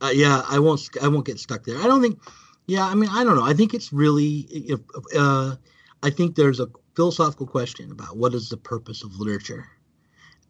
Uh, 0.00 0.10
yeah, 0.14 0.42
I 0.48 0.58
won't 0.58 0.80
I 1.02 1.08
won't 1.08 1.26
get 1.26 1.40
stuck 1.40 1.64
there. 1.64 1.78
I 1.78 1.84
don't 1.84 2.02
think 2.02 2.20
yeah, 2.68 2.86
I 2.86 2.94
mean, 2.94 3.08
I 3.10 3.24
don't 3.24 3.34
know. 3.34 3.44
I 3.44 3.54
think 3.54 3.72
it's 3.72 3.94
really, 3.94 4.46
if, 4.50 4.80
uh, 5.18 5.56
I 6.02 6.10
think 6.10 6.36
there's 6.36 6.60
a 6.60 6.68
philosophical 6.94 7.46
question 7.46 7.90
about 7.90 8.18
what 8.18 8.34
is 8.34 8.50
the 8.50 8.58
purpose 8.58 9.02
of 9.02 9.18
literature 9.18 9.66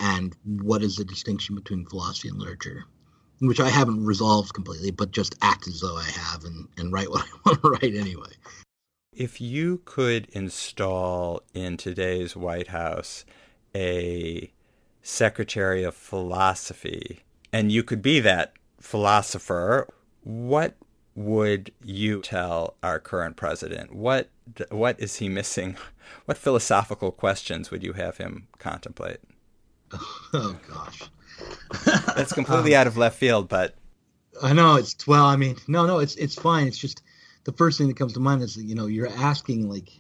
and 0.01 0.35
what 0.45 0.83
is 0.83 0.97
the 0.97 1.05
distinction 1.05 1.55
between 1.55 1.87
philosophy 1.87 2.29
and 2.29 2.37
literature, 2.37 2.85
which 3.41 3.61
I 3.61 3.69
haven't 3.69 4.05
resolved 4.05 4.53
completely, 4.53 4.91
but 4.91 5.13
just 5.13 5.37
act 5.43 5.69
as 5.69 5.81
though 5.81 5.97
I 5.97 6.11
have 6.11 6.43
and, 6.43 6.67
and 6.77 6.93
write 6.93 7.09
what 7.09 7.23
I 7.25 7.39
want 7.47 7.63
to 7.63 7.71
write 7.71 7.95
anyway. 7.95 8.33
If 9.13 9.41
you 9.41 9.83
could 9.85 10.27
install 10.33 11.43
in 11.55 11.77
today's 11.77 12.35
White 12.35 12.69
House 12.69 13.25
a 13.77 14.53
secretary 15.03 15.85
of 15.85 15.95
philosophy, 15.95 17.21
and 17.53 17.71
you 17.71 17.85
could 17.85 18.03
be 18.03 18.19
that 18.21 18.55
philosopher, 18.81 19.87
what 20.25 20.75
would 21.19 21.73
you 21.85 22.21
tell 22.21 22.77
our 22.81 23.01
current 23.01 23.37
president? 23.37 23.93
What 23.93 24.29
what 24.71 24.99
is 25.01 25.17
he 25.17 25.29
missing? 25.29 25.77
What 26.25 26.39
philosophical 26.39 27.11
questions 27.11 27.71
would 27.71 27.83
you 27.83 27.93
have 27.93 28.17
him 28.17 28.49
contemplate? 28.59 29.21
Oh 30.33 30.59
gosh, 30.67 31.03
that's 32.17 32.33
completely 32.33 32.75
um, 32.75 32.81
out 32.81 32.87
of 32.87 32.97
left 32.97 33.19
field, 33.19 33.49
but 33.49 33.75
I 34.43 34.53
know 34.55 34.77
it's 34.77 35.07
well. 35.07 35.25
I 35.25 35.37
mean, 35.37 35.57
no, 35.67 35.87
no, 35.87 35.99
it's 35.99 36.15
it's 36.17 36.35
fine. 36.35 36.67
It's 36.67 36.79
just 36.79 37.03
the 37.45 37.53
first 37.53 37.77
thing 37.79 37.89
that 37.89 37.97
comes 37.97 38.15
to 38.15 38.21
mind 38.21 38.43
is 38.43 38.57
you 38.57 38.75
know 38.75 38.87
you're 38.87 39.09
asking 39.09 39.69
like, 39.69 39.91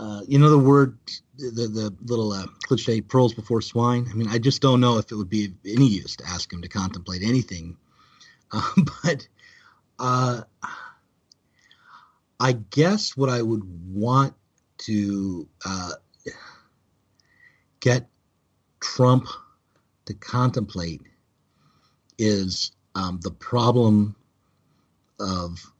uh, 0.00 0.22
you 0.26 0.38
know, 0.38 0.48
the 0.50 0.58
word 0.58 0.98
the 1.36 1.68
the 1.68 1.94
little 2.04 2.32
uh, 2.32 2.46
cliche 2.62 3.00
pearls 3.00 3.34
before 3.34 3.62
swine. 3.62 4.06
I 4.10 4.14
mean, 4.14 4.28
I 4.28 4.38
just 4.38 4.62
don't 4.62 4.80
know 4.80 4.98
if 4.98 5.10
it 5.12 5.16
would 5.16 5.30
be 5.30 5.46
of 5.46 5.52
any 5.64 5.86
use 5.86 6.16
to 6.16 6.26
ask 6.26 6.52
him 6.52 6.62
to 6.62 6.68
contemplate 6.68 7.22
anything. 7.22 7.76
Uh, 8.52 8.70
but 9.04 9.26
uh, 9.98 10.42
I 12.38 12.52
guess 12.52 13.16
what 13.16 13.30
I 13.30 13.40
would 13.42 13.62
want 13.92 14.34
to 14.78 15.48
uh, 15.64 15.92
get 17.80 18.08
Trump 18.80 19.26
to 20.04 20.14
contemplate 20.14 21.02
is 22.18 22.72
um, 22.94 23.20
the 23.22 23.30
problem 23.30 24.14
of 25.18 25.72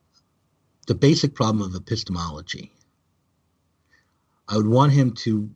the 0.87 0.95
basic 0.95 1.35
problem 1.35 1.63
of 1.69 1.75
epistemology. 1.75 2.73
I 4.49 4.57
would 4.57 4.67
want 4.69 4.93
him 4.93 5.13
to 5.25 5.51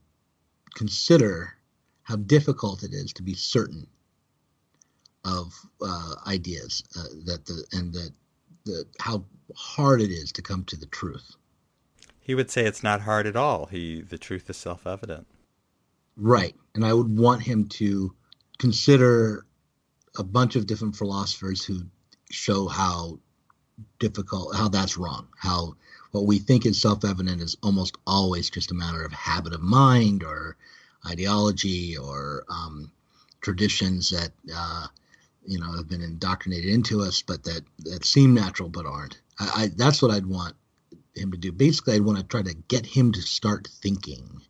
consider 0.75 1.55
how 2.03 2.17
difficult 2.17 2.83
it 2.83 2.93
is 2.93 3.13
to 3.15 3.23
be 3.23 3.35
certain 3.35 3.87
of 5.25 5.55
uh, 5.81 6.15
ideas 6.27 6.83
uh, 6.99 7.05
that 7.27 7.45
the 7.47 7.65
and 7.73 7.93
that 7.93 8.11
the 8.65 8.85
how 8.99 9.25
hard 9.57 10.01
it 10.01 10.11
is 10.11 10.33
to 10.33 10.43
come 10.43 10.65
to 10.65 10.77
the 10.77 10.87
truth. 10.87 11.37
He 12.21 12.35
would 12.35 12.51
say 12.51 12.65
it's 12.65 12.83
not 12.83 13.03
hard 13.03 13.27
at 13.27 13.37
all. 13.37 13.67
He 13.67 14.01
the 14.01 14.19
truth 14.19 14.49
is 14.51 14.57
self-evident. 14.57 15.27
Right, 16.17 16.55
and 16.75 16.85
I 16.85 16.93
would 16.93 17.19
want 17.19 17.43
him 17.43 17.67
to 17.69 18.15
consider 18.59 19.47
a 20.19 20.23
bunch 20.23 20.57
of 20.57 20.67
different 20.67 20.97
philosophers 20.97 21.65
who 21.65 21.83
show 22.31 22.69
how 22.69 23.19
difficult 23.99 24.55
how 24.55 24.69
that's 24.69 24.99
wrong 24.99 25.27
how 25.39 25.75
what 26.11 26.27
we 26.27 26.39
think 26.39 26.67
is 26.67 26.81
self-evident 26.81 27.41
is 27.41 27.57
almost 27.63 27.97
always 28.07 28.51
just 28.51 28.71
a 28.71 28.75
matter 28.75 29.05
of 29.05 29.13
habit 29.13 29.55
of 29.55 29.61
mind 29.61 30.23
or 30.23 30.57
ideology 31.07 31.97
or 31.97 32.45
um, 32.49 32.91
traditions 33.41 34.11
that 34.11 34.31
uh, 34.55 34.87
you 35.45 35.59
know 35.59 35.73
have 35.73 35.89
been 35.89 36.03
indoctrinated 36.03 36.71
into 36.71 37.01
us, 37.01 37.23
but 37.23 37.45
that 37.45 37.63
that 37.81 38.05
seem 38.05 38.35
natural 38.35 38.69
but 38.69 38.87
aren't. 38.87 39.21
I, 39.39 39.51
I, 39.55 39.71
that's 39.77 40.03
what 40.03 40.11
I'd 40.11 40.27
want 40.27 40.55
him 41.15 41.33
to 41.33 41.39
do. 41.39 41.53
Basically, 41.53 41.95
I'd 41.95 42.03
want 42.03 42.19
to 42.19 42.25
try 42.25 42.43
to 42.43 42.55
get 42.55 42.87
him 42.87 43.13
to 43.13 43.23
start 43.23 43.69
thinking 43.83 44.43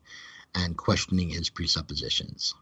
and 0.55 0.77
questioning 0.77 1.31
his 1.31 1.49
presuppositions. 1.49 2.55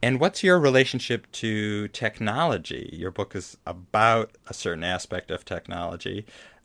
And 0.00 0.20
what's 0.20 0.42
your 0.42 0.58
relationship 0.58 1.30
to 1.32 1.88
technology? 1.88 2.88
Your 2.92 3.10
book 3.10 3.34
is 3.34 3.58
about 3.66 4.38
a 4.46 4.54
certain 4.54 4.84
aspect 4.84 5.30
of 5.30 5.44
technology. 5.44 6.24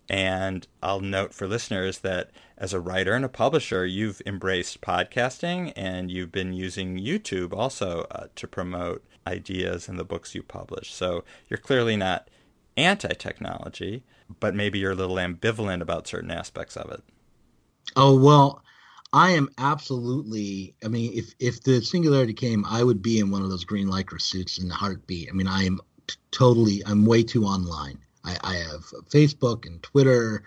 And 0.09 0.67
I'll 0.81 0.99
note 0.99 1.33
for 1.33 1.47
listeners 1.47 1.99
that 1.99 2.31
as 2.57 2.73
a 2.73 2.79
writer 2.79 3.13
and 3.13 3.23
a 3.23 3.29
publisher, 3.29 3.85
you've 3.85 4.21
embraced 4.25 4.81
podcasting 4.81 5.71
and 5.75 6.11
you've 6.11 6.31
been 6.31 6.53
using 6.53 6.97
YouTube 6.97 7.53
also 7.53 8.05
uh, 8.11 8.27
to 8.35 8.47
promote 8.47 9.03
ideas 9.25 9.87
and 9.87 9.97
the 9.97 10.03
books 10.03 10.35
you 10.35 10.43
publish. 10.43 10.93
So 10.93 11.23
you're 11.47 11.57
clearly 11.57 11.95
not 11.95 12.29
anti 12.75 13.13
technology, 13.13 14.03
but 14.39 14.55
maybe 14.55 14.79
you're 14.79 14.91
a 14.91 14.95
little 14.95 15.15
ambivalent 15.15 15.81
about 15.81 16.07
certain 16.07 16.31
aspects 16.31 16.75
of 16.75 16.91
it. 16.91 17.03
Oh, 17.95 18.17
well, 18.17 18.63
I 19.13 19.31
am 19.31 19.49
absolutely. 19.57 20.75
I 20.83 20.87
mean, 20.87 21.13
if 21.13 21.33
if 21.39 21.61
the 21.63 21.81
singularity 21.81 22.33
came, 22.33 22.65
I 22.65 22.83
would 22.83 23.01
be 23.01 23.19
in 23.19 23.31
one 23.31 23.43
of 23.43 23.49
those 23.49 23.63
green 23.63 23.87
lycra 23.87 24.21
suits 24.21 24.57
in 24.57 24.71
a 24.71 24.73
heartbeat. 24.73 25.29
I 25.29 25.33
mean, 25.33 25.47
I 25.47 25.63
am 25.63 25.79
t- 26.07 26.15
totally. 26.31 26.83
I'm 26.85 27.05
way 27.05 27.23
too 27.23 27.45
online. 27.45 27.99
I, 28.23 28.37
I 28.43 28.55
have 28.55 28.81
Facebook 29.09 29.65
and 29.65 29.81
Twitter. 29.81 30.43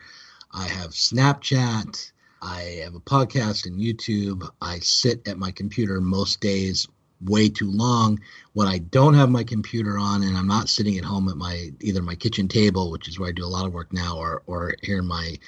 I 0.52 0.64
have 0.64 0.90
Snapchat. 0.90 2.12
I 2.42 2.80
have 2.84 2.94
a 2.94 3.00
podcast 3.00 3.66
and 3.66 3.80
YouTube. 3.80 4.48
I 4.60 4.78
sit 4.80 5.26
at 5.26 5.38
my 5.38 5.50
computer 5.50 6.00
most 6.00 6.40
days 6.40 6.88
way 7.24 7.48
too 7.48 7.70
long. 7.70 8.20
When 8.52 8.68
I 8.68 8.78
don't 8.78 9.14
have 9.14 9.30
my 9.30 9.44
computer 9.44 9.98
on 9.98 10.22
and 10.22 10.36
I'm 10.36 10.46
not 10.46 10.68
sitting 10.68 10.98
at 10.98 11.04
home 11.04 11.28
at 11.28 11.36
my 11.36 11.72
either 11.80 12.02
my 12.02 12.14
kitchen 12.14 12.48
table, 12.48 12.90
which 12.90 13.08
is 13.08 13.18
where 13.18 13.28
I 13.28 13.32
do 13.32 13.44
a 13.44 13.48
lot 13.48 13.66
of 13.66 13.72
work 13.72 13.92
now, 13.92 14.16
or 14.16 14.42
or 14.46 14.74
here 14.82 14.98
in 14.98 15.06
my 15.06 15.38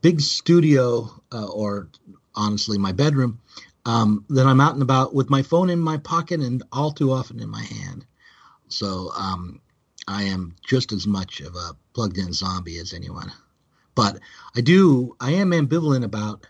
big 0.00 0.20
studio 0.20 1.08
uh, 1.32 1.46
or 1.46 1.88
honestly 2.34 2.78
my 2.78 2.92
bedroom, 2.92 3.38
um, 3.84 4.24
then 4.28 4.46
I'm 4.46 4.60
out 4.60 4.74
and 4.74 4.82
about 4.82 5.14
with 5.14 5.30
my 5.30 5.42
phone 5.42 5.70
in 5.70 5.80
my 5.80 5.96
pocket 5.98 6.40
and 6.40 6.62
all 6.72 6.92
too 6.92 7.12
often 7.12 7.40
in 7.40 7.48
my 7.48 7.62
hand. 7.62 8.04
So 8.68 9.10
um, 9.16 9.60
I 10.12 10.24
am 10.24 10.54
just 10.66 10.92
as 10.92 11.06
much 11.06 11.40
of 11.40 11.56
a 11.56 11.76
plugged 11.94 12.18
in 12.18 12.32
zombie 12.32 12.78
as 12.78 12.92
anyone. 12.92 13.32
But 13.94 14.20
I 14.54 14.60
do, 14.60 15.16
I 15.20 15.32
am 15.32 15.50
ambivalent 15.50 16.04
about. 16.04 16.46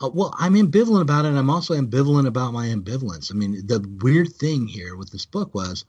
Uh, 0.00 0.10
well, 0.12 0.34
I'm 0.38 0.54
ambivalent 0.54 1.02
about 1.02 1.26
it. 1.26 1.34
I'm 1.34 1.50
also 1.50 1.74
ambivalent 1.74 2.26
about 2.26 2.52
my 2.52 2.66
ambivalence. 2.68 3.30
I 3.30 3.34
mean, 3.34 3.66
the 3.66 3.80
weird 4.00 4.32
thing 4.32 4.66
here 4.66 4.96
with 4.96 5.10
this 5.10 5.26
book 5.26 5.54
was 5.54 5.84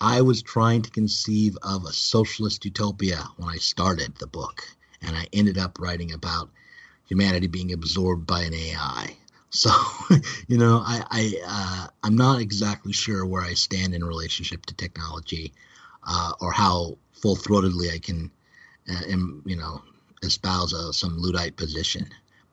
I 0.00 0.20
was 0.22 0.42
trying 0.42 0.82
to 0.82 0.90
conceive 0.90 1.56
of 1.62 1.84
a 1.84 1.92
socialist 1.92 2.64
utopia 2.64 3.24
when 3.36 3.48
I 3.48 3.56
started 3.56 4.16
the 4.16 4.26
book, 4.26 4.66
and 5.00 5.16
I 5.16 5.26
ended 5.32 5.56
up 5.56 5.78
writing 5.78 6.12
about 6.12 6.50
humanity 7.06 7.46
being 7.46 7.72
absorbed 7.72 8.26
by 8.26 8.42
an 8.42 8.54
AI. 8.54 9.16
So, 9.56 9.70
you 10.48 10.58
know, 10.58 10.82
I, 10.84 11.04
I 11.10 11.40
uh, 11.46 11.86
I'm 12.02 12.16
not 12.16 12.40
exactly 12.40 12.92
sure 12.92 13.24
where 13.24 13.40
I 13.40 13.54
stand 13.54 13.94
in 13.94 14.02
relationship 14.02 14.66
to 14.66 14.74
technology, 14.74 15.52
uh, 16.06 16.32
or 16.40 16.52
how 16.52 16.98
full 17.12 17.36
throatedly 17.36 17.92
I 17.92 17.98
can, 17.98 18.30
uh, 18.90 19.02
am, 19.10 19.42
you 19.46 19.56
know, 19.56 19.82
espouse 20.22 20.72
a, 20.72 20.92
some 20.92 21.16
Luddite 21.18 21.56
position. 21.56 22.06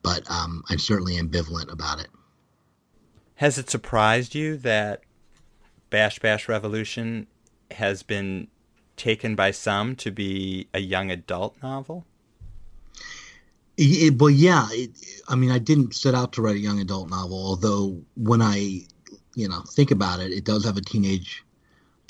But 0.03 0.29
um, 0.29 0.63
I'm 0.69 0.79
certainly 0.79 1.17
ambivalent 1.17 1.71
about 1.71 1.99
it. 1.99 2.07
Has 3.35 3.57
it 3.57 3.69
surprised 3.69 4.35
you 4.35 4.57
that 4.57 5.01
Bash 5.89 6.19
Bash 6.19 6.47
Revolution 6.47 7.27
has 7.71 8.03
been 8.03 8.47
taken 8.97 9.35
by 9.35 9.51
some 9.51 9.95
to 9.95 10.11
be 10.11 10.67
a 10.73 10.79
young 10.79 11.09
adult 11.09 11.55
novel? 11.61 12.05
It, 13.77 14.19
well, 14.19 14.29
yeah. 14.29 14.67
It, 14.71 14.91
I 15.27 15.35
mean, 15.35 15.51
I 15.51 15.57
didn't 15.57 15.95
set 15.95 16.13
out 16.13 16.33
to 16.33 16.41
write 16.41 16.55
a 16.55 16.59
young 16.59 16.79
adult 16.79 17.09
novel, 17.09 17.37
although 17.37 17.99
when 18.15 18.41
I, 18.41 18.81
you 19.35 19.47
know, 19.47 19.61
think 19.71 19.91
about 19.91 20.19
it, 20.19 20.31
it 20.31 20.45
does 20.45 20.65
have 20.65 20.77
a 20.77 20.81
teenage 20.81 21.43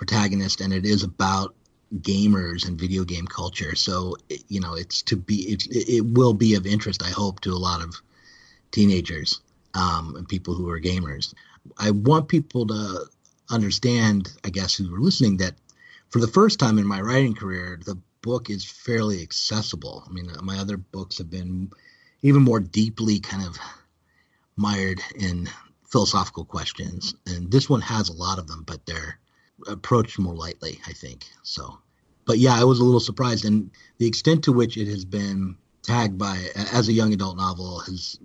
protagonist, 0.02 0.62
and 0.62 0.74
it 0.74 0.84
is 0.84 1.04
about 1.04 1.54
gamers 2.00 2.68
and 2.68 2.80
video 2.80 3.04
game 3.04 3.28
culture. 3.28 3.76
So, 3.76 4.16
you 4.48 4.60
know, 4.60 4.74
it's 4.74 5.04
to 5.04 5.16
be, 5.16 5.44
it, 5.54 5.68
it 5.70 6.02
will 6.02 6.34
be 6.34 6.56
of 6.56 6.66
interest, 6.66 7.04
I 7.04 7.12
hope, 7.12 7.40
to 7.42 7.52
a 7.52 7.66
lot 7.70 7.84
of 7.84 8.02
teenagers 8.72 9.42
um, 9.76 10.16
and 10.16 10.28
people 10.28 10.56
who 10.56 10.68
are 10.72 10.82
gamers. 10.82 11.36
I 11.78 11.92
want 11.92 12.30
people 12.30 12.66
to 12.66 13.06
understand, 13.52 14.32
I 14.44 14.50
guess, 14.50 14.74
who 14.74 14.92
are 14.96 15.00
listening, 15.00 15.38
that 15.38 15.54
for 16.10 16.18
the 16.18 16.28
first 16.28 16.58
time 16.58 16.80
in 16.80 16.88
my 16.88 17.00
writing 17.00 17.36
career, 17.36 17.80
the 17.86 18.00
book 18.24 18.50
is 18.50 18.66
fairly 18.66 19.22
accessible. 19.22 20.04
I 20.10 20.12
mean, 20.12 20.32
my 20.42 20.58
other 20.58 20.78
books 20.78 21.20
have 21.20 21.30
been 21.30 21.70
even 22.24 22.42
more 22.42 22.60
deeply 22.60 23.20
kind 23.20 23.46
of 23.46 23.56
mired 24.56 25.00
in 25.16 25.48
philosophical 25.92 26.46
questions, 26.46 27.14
and 27.28 27.52
this 27.52 27.70
one 27.70 27.82
has 27.82 28.10
a 28.10 28.14
lot 28.14 28.40
of 28.40 28.48
them, 28.48 28.64
but 28.66 28.84
they're 28.88 29.20
approached 29.68 30.20
more 30.20 30.36
lightly, 30.36 30.80
I 30.88 30.94
think. 30.94 31.26
So, 31.44 31.78
but 32.26 32.38
yeah, 32.38 32.60
I 32.60 32.64
was 32.64 32.80
a 32.80 32.84
little 32.84 33.00
surprised, 33.00 33.46
and 33.46 33.70
the 33.98 34.08
extent 34.08 34.44
to 34.46 34.54
which 34.54 34.78
it 34.78 34.88
has 34.88 35.06
been 35.06 35.56
tagged 35.84 36.18
by 36.18 36.38
as 36.72 36.88
a 36.88 36.94
young 36.94 37.14
adult 37.14 37.38
novel 37.38 37.80
has 37.80 38.20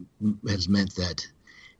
has 0.48 0.68
meant 0.68 0.94
that 0.96 1.26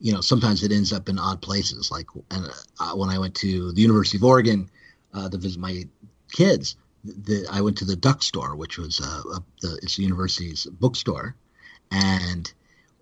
you 0.00 0.12
know 0.12 0.20
sometimes 0.20 0.62
it 0.62 0.72
ends 0.72 0.92
up 0.92 1.08
in 1.08 1.18
odd 1.18 1.40
places. 1.42 1.90
Like 1.90 2.06
uh, 2.30 2.92
when 2.94 3.10
I 3.10 3.18
went 3.18 3.34
to 3.36 3.72
the 3.72 3.82
University 3.82 4.18
of 4.18 4.24
Oregon 4.24 4.70
uh, 5.14 5.28
to 5.28 5.38
visit 5.38 5.60
my 5.60 5.84
kids, 6.32 6.76
the, 7.04 7.46
I 7.50 7.60
went 7.60 7.78
to 7.78 7.84
the 7.84 7.96
Duck 7.96 8.22
Store, 8.22 8.56
which 8.56 8.78
was 8.78 9.00
uh, 9.00 9.38
the, 9.60 9.78
it's 9.82 9.96
the 9.96 10.02
university's 10.02 10.66
bookstore, 10.66 11.36
and 11.90 12.52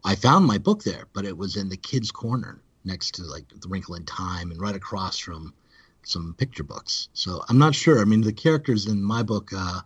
I 0.05 0.14
found 0.14 0.45
my 0.45 0.59
book 0.59 0.83
there, 0.83 1.07
but 1.12 1.24
it 1.24 1.37
was 1.37 1.57
in 1.57 1.68
the 1.68 1.76
kids' 1.76 2.11
corner 2.11 2.61
next 2.85 3.12
to 3.14 3.22
like 3.22 3.49
the 3.49 3.68
Wrinkle 3.68 3.95
in 3.95 4.05
Time 4.05 4.51
and 4.51 4.61
right 4.61 4.74
across 4.74 5.18
from 5.18 5.55
some 6.05 6.35
picture 6.39 6.63
books. 6.63 7.09
So 7.13 7.43
I'm 7.49 7.59
not 7.59 7.75
sure. 7.75 8.01
I 8.01 8.05
mean, 8.05 8.21
the 8.21 8.33
characters 8.33 8.87
in 8.87 9.03
my 9.03 9.23
book 9.23 9.51
uh, 9.57 9.81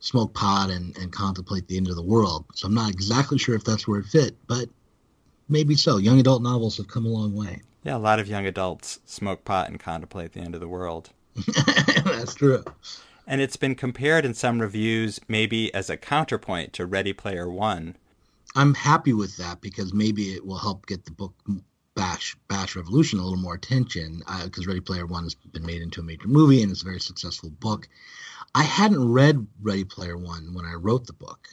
smoke 0.00 0.34
pot 0.34 0.70
and, 0.70 0.96
and 0.96 1.12
contemplate 1.12 1.68
the 1.68 1.76
end 1.76 1.88
of 1.88 1.96
the 1.96 2.02
world. 2.02 2.44
So 2.54 2.66
I'm 2.66 2.74
not 2.74 2.90
exactly 2.90 3.38
sure 3.38 3.54
if 3.54 3.64
that's 3.64 3.86
where 3.86 4.00
it 4.00 4.06
fit, 4.06 4.36
but 4.46 4.68
maybe 5.48 5.74
so. 5.74 5.98
Young 5.98 6.20
adult 6.20 6.42
novels 6.42 6.76
have 6.78 6.88
come 6.88 7.06
a 7.06 7.10
long 7.10 7.34
way. 7.34 7.62
Yeah, 7.84 7.96
a 7.96 7.98
lot 7.98 8.18
of 8.18 8.28
young 8.28 8.46
adults 8.46 9.00
smoke 9.06 9.44
pot 9.44 9.68
and 9.68 9.80
contemplate 9.80 10.32
the 10.32 10.40
end 10.40 10.54
of 10.54 10.60
the 10.60 10.68
world. 10.68 11.10
that's 12.04 12.34
true 12.34 12.64
and 13.30 13.40
it's 13.40 13.56
been 13.56 13.76
compared 13.76 14.24
in 14.24 14.34
some 14.34 14.60
reviews 14.60 15.20
maybe 15.28 15.72
as 15.72 15.88
a 15.88 15.96
counterpoint 15.96 16.72
to 16.72 16.84
Ready 16.84 17.12
Player 17.12 17.48
One, 17.48 17.96
I'm 18.56 18.74
happy 18.74 19.12
with 19.12 19.36
that 19.36 19.60
because 19.60 19.94
maybe 19.94 20.34
it 20.34 20.44
will 20.44 20.58
help 20.58 20.86
get 20.86 21.04
the 21.04 21.12
book 21.12 21.32
Bash 22.00 22.34
Bash 22.48 22.76
Revolution 22.76 23.18
a 23.18 23.22
little 23.22 23.36
more 23.36 23.52
attention 23.52 24.22
because 24.44 24.66
uh, 24.66 24.68
Ready 24.68 24.80
Player 24.80 25.04
One 25.04 25.24
has 25.24 25.34
been 25.34 25.66
made 25.66 25.82
into 25.82 26.00
a 26.00 26.02
major 26.02 26.28
movie 26.28 26.62
and 26.62 26.72
it's 26.72 26.80
a 26.80 26.86
very 26.86 26.98
successful 26.98 27.50
book. 27.50 27.88
I 28.54 28.62
hadn't 28.62 29.12
read 29.12 29.46
Ready 29.60 29.84
Player 29.84 30.16
One 30.16 30.54
when 30.54 30.64
I 30.64 30.76
wrote 30.76 31.06
the 31.06 31.12
book, 31.12 31.46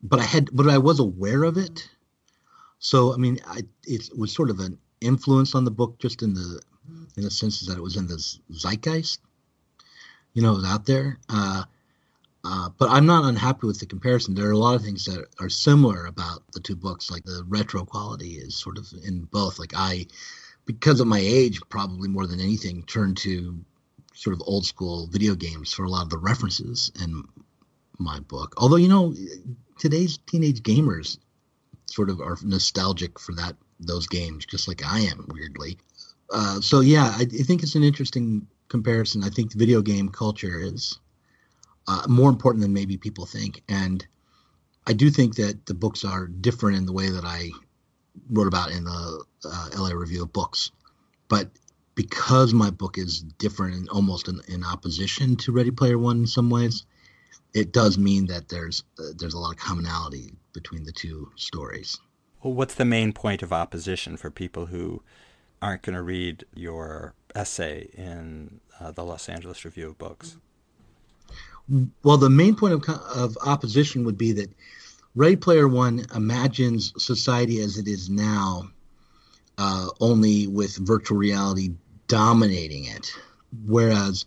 but 0.00 0.20
I 0.20 0.22
had, 0.22 0.50
but 0.52 0.68
I 0.68 0.78
was 0.78 1.00
aware 1.00 1.42
of 1.42 1.56
it. 1.56 1.90
So 2.78 3.12
I 3.12 3.16
mean, 3.16 3.40
I, 3.44 3.62
it 3.82 4.08
was 4.16 4.32
sort 4.32 4.50
of 4.50 4.60
an 4.60 4.78
influence 5.00 5.56
on 5.56 5.64
the 5.64 5.72
book, 5.72 5.98
just 5.98 6.22
in 6.22 6.32
the 6.32 6.62
in 7.16 7.24
the 7.24 7.30
sense 7.32 7.58
that 7.62 7.76
it 7.76 7.82
was 7.82 7.96
in 7.96 8.06
the 8.06 8.18
zeitgeist. 8.52 9.18
You 10.32 10.42
know, 10.42 10.52
it 10.52 10.58
was 10.58 10.64
out 10.64 10.86
there. 10.86 11.18
Uh, 11.28 11.64
uh, 12.44 12.70
but 12.76 12.90
I'm 12.90 13.06
not 13.06 13.24
unhappy 13.24 13.66
with 13.66 13.78
the 13.78 13.86
comparison. 13.86 14.34
There 14.34 14.48
are 14.48 14.52
a 14.52 14.58
lot 14.58 14.74
of 14.74 14.82
things 14.82 15.04
that 15.04 15.26
are 15.40 15.48
similar 15.48 16.06
about 16.06 16.42
the 16.52 16.60
two 16.60 16.74
books. 16.74 17.10
Like 17.10 17.24
the 17.24 17.44
retro 17.46 17.84
quality 17.84 18.32
is 18.32 18.56
sort 18.56 18.78
of 18.78 18.92
in 19.04 19.22
both. 19.22 19.58
Like 19.58 19.72
I, 19.76 20.06
because 20.64 21.00
of 21.00 21.06
my 21.06 21.20
age, 21.20 21.60
probably 21.68 22.08
more 22.08 22.26
than 22.26 22.40
anything, 22.40 22.82
turned 22.82 23.18
to 23.18 23.64
sort 24.14 24.34
of 24.34 24.42
old 24.44 24.66
school 24.66 25.06
video 25.06 25.34
games 25.34 25.72
for 25.72 25.84
a 25.84 25.88
lot 25.88 26.02
of 26.02 26.10
the 26.10 26.18
references 26.18 26.90
in 27.02 27.22
my 27.98 28.18
book. 28.20 28.54
Although 28.56 28.76
you 28.76 28.88
know, 28.88 29.14
today's 29.78 30.18
teenage 30.26 30.62
gamers 30.62 31.18
sort 31.86 32.10
of 32.10 32.20
are 32.20 32.36
nostalgic 32.42 33.18
for 33.18 33.34
that 33.34 33.56
those 33.78 34.06
games, 34.06 34.46
just 34.46 34.68
like 34.68 34.82
I 34.84 35.00
am, 35.00 35.26
weirdly. 35.32 35.78
Uh, 36.32 36.60
so 36.60 36.80
yeah, 36.80 37.12
I, 37.16 37.22
I 37.22 37.42
think 37.42 37.62
it's 37.62 37.74
an 37.74 37.82
interesting 37.82 38.46
comparison. 38.68 39.22
I 39.22 39.28
think 39.28 39.52
video 39.52 39.82
game 39.82 40.08
culture 40.08 40.58
is 40.60 40.98
uh, 41.86 42.06
more 42.08 42.30
important 42.30 42.62
than 42.62 42.72
maybe 42.72 42.96
people 42.96 43.26
think. 43.26 43.62
And 43.68 44.06
I 44.86 44.92
do 44.92 45.10
think 45.10 45.36
that 45.36 45.66
the 45.66 45.74
books 45.74 46.04
are 46.04 46.26
different 46.26 46.78
in 46.78 46.86
the 46.86 46.92
way 46.92 47.10
that 47.10 47.24
I 47.24 47.50
wrote 48.30 48.48
about 48.48 48.70
in 48.70 48.84
the 48.84 49.24
uh, 49.44 49.68
LA 49.76 49.90
Review 49.90 50.22
of 50.22 50.32
Books. 50.32 50.70
But 51.28 51.50
because 51.94 52.52
my 52.52 52.70
book 52.70 52.98
is 52.98 53.20
different 53.20 53.74
and 53.74 53.88
almost 53.88 54.28
in, 54.28 54.40
in, 54.48 54.64
opposition 54.64 55.36
to 55.36 55.52
Ready 55.52 55.70
Player 55.70 55.98
One 55.98 56.20
in 56.20 56.26
some 56.26 56.50
ways, 56.50 56.84
it 57.54 57.72
does 57.72 57.98
mean 57.98 58.26
that 58.26 58.48
there's 58.48 58.82
uh, 58.98 59.12
there's 59.16 59.34
a 59.34 59.38
lot 59.38 59.52
of 59.52 59.58
commonality 59.58 60.32
between 60.52 60.84
the 60.84 60.92
two 60.92 61.30
stories. 61.36 61.98
Well, 62.42 62.54
what's 62.54 62.74
the 62.74 62.84
main 62.84 63.12
point 63.12 63.42
of 63.42 63.52
opposition 63.52 64.16
for 64.16 64.30
people 64.30 64.66
who 64.66 65.02
aren't 65.60 65.82
going 65.82 65.94
to 65.94 66.02
read 66.02 66.44
your 66.54 67.14
essay 67.34 67.88
in 67.94 68.60
uh, 68.80 68.90
the 68.90 69.04
Los 69.04 69.28
Angeles 69.28 69.64
Review 69.64 69.88
of 69.88 69.98
Books? 69.98 70.36
Well, 72.02 72.16
the 72.18 72.30
main 72.30 72.54
point 72.56 72.74
of, 72.74 72.88
of 72.88 73.38
opposition 73.44 74.04
would 74.04 74.18
be 74.18 74.32
that 74.32 74.50
Ready 75.14 75.36
Player 75.36 75.68
One 75.68 76.06
imagines 76.14 76.92
society 76.96 77.60
as 77.60 77.78
it 77.78 77.86
is 77.86 78.10
now, 78.10 78.70
uh, 79.58 79.88
only 80.00 80.46
with 80.46 80.76
virtual 80.76 81.18
reality 81.18 81.70
dominating 82.08 82.86
it, 82.86 83.14
whereas 83.66 84.24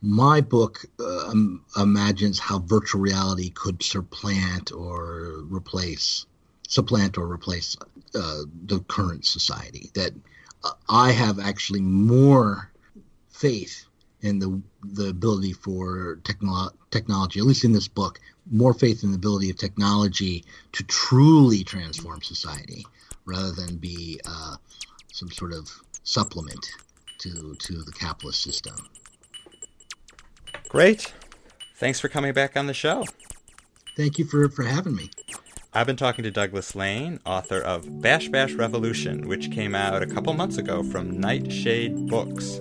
my 0.00 0.40
book 0.40 0.84
uh, 0.98 1.32
imagines 1.76 2.38
how 2.38 2.58
virtual 2.60 3.00
reality 3.00 3.50
could 3.50 3.82
supplant 3.82 4.72
or 4.72 5.44
replace, 5.48 6.26
supplant 6.68 7.18
or 7.18 7.30
replace 7.30 7.76
uh, 8.14 8.42
the 8.66 8.80
current 8.88 9.24
society. 9.24 9.90
That 9.94 10.12
uh, 10.64 10.72
I 10.88 11.12
have 11.12 11.38
actually 11.38 11.82
more 11.82 12.70
faith 13.30 13.86
in 14.22 14.38
the 14.38 14.60
the 14.82 15.08
ability 15.08 15.52
for 15.52 16.18
technolo- 16.22 16.72
technology, 16.90 17.40
at 17.40 17.46
least 17.46 17.64
in 17.64 17.72
this 17.72 17.88
book, 17.88 18.20
more 18.50 18.74
faith 18.74 19.02
in 19.02 19.10
the 19.10 19.16
ability 19.16 19.50
of 19.50 19.56
technology 19.56 20.44
to 20.72 20.82
truly 20.84 21.64
transform 21.64 22.22
society 22.22 22.86
rather 23.24 23.52
than 23.52 23.76
be 23.76 24.20
uh, 24.26 24.56
some 25.12 25.30
sort 25.30 25.52
of 25.52 25.70
supplement 26.02 26.64
to 27.18 27.54
to 27.60 27.82
the 27.82 27.92
capitalist 27.92 28.42
system. 28.42 28.74
Great. 30.68 31.12
Thanks 31.76 32.00
for 32.00 32.08
coming 32.08 32.32
back 32.32 32.56
on 32.56 32.66
the 32.66 32.74
show. 32.74 33.04
Thank 33.96 34.18
you 34.18 34.24
for, 34.24 34.48
for 34.48 34.62
having 34.62 34.94
me. 34.94 35.10
I've 35.74 35.86
been 35.86 35.96
talking 35.96 36.22
to 36.22 36.30
Douglas 36.30 36.74
Lain, 36.74 37.18
author 37.24 37.60
of 37.60 38.00
Bash 38.00 38.28
Bash 38.28 38.52
Revolution, 38.52 39.26
which 39.26 39.50
came 39.50 39.74
out 39.74 40.02
a 40.02 40.06
couple 40.06 40.32
months 40.34 40.58
ago 40.58 40.82
from 40.82 41.18
Nightshade 41.18 42.08
Books. 42.08 42.60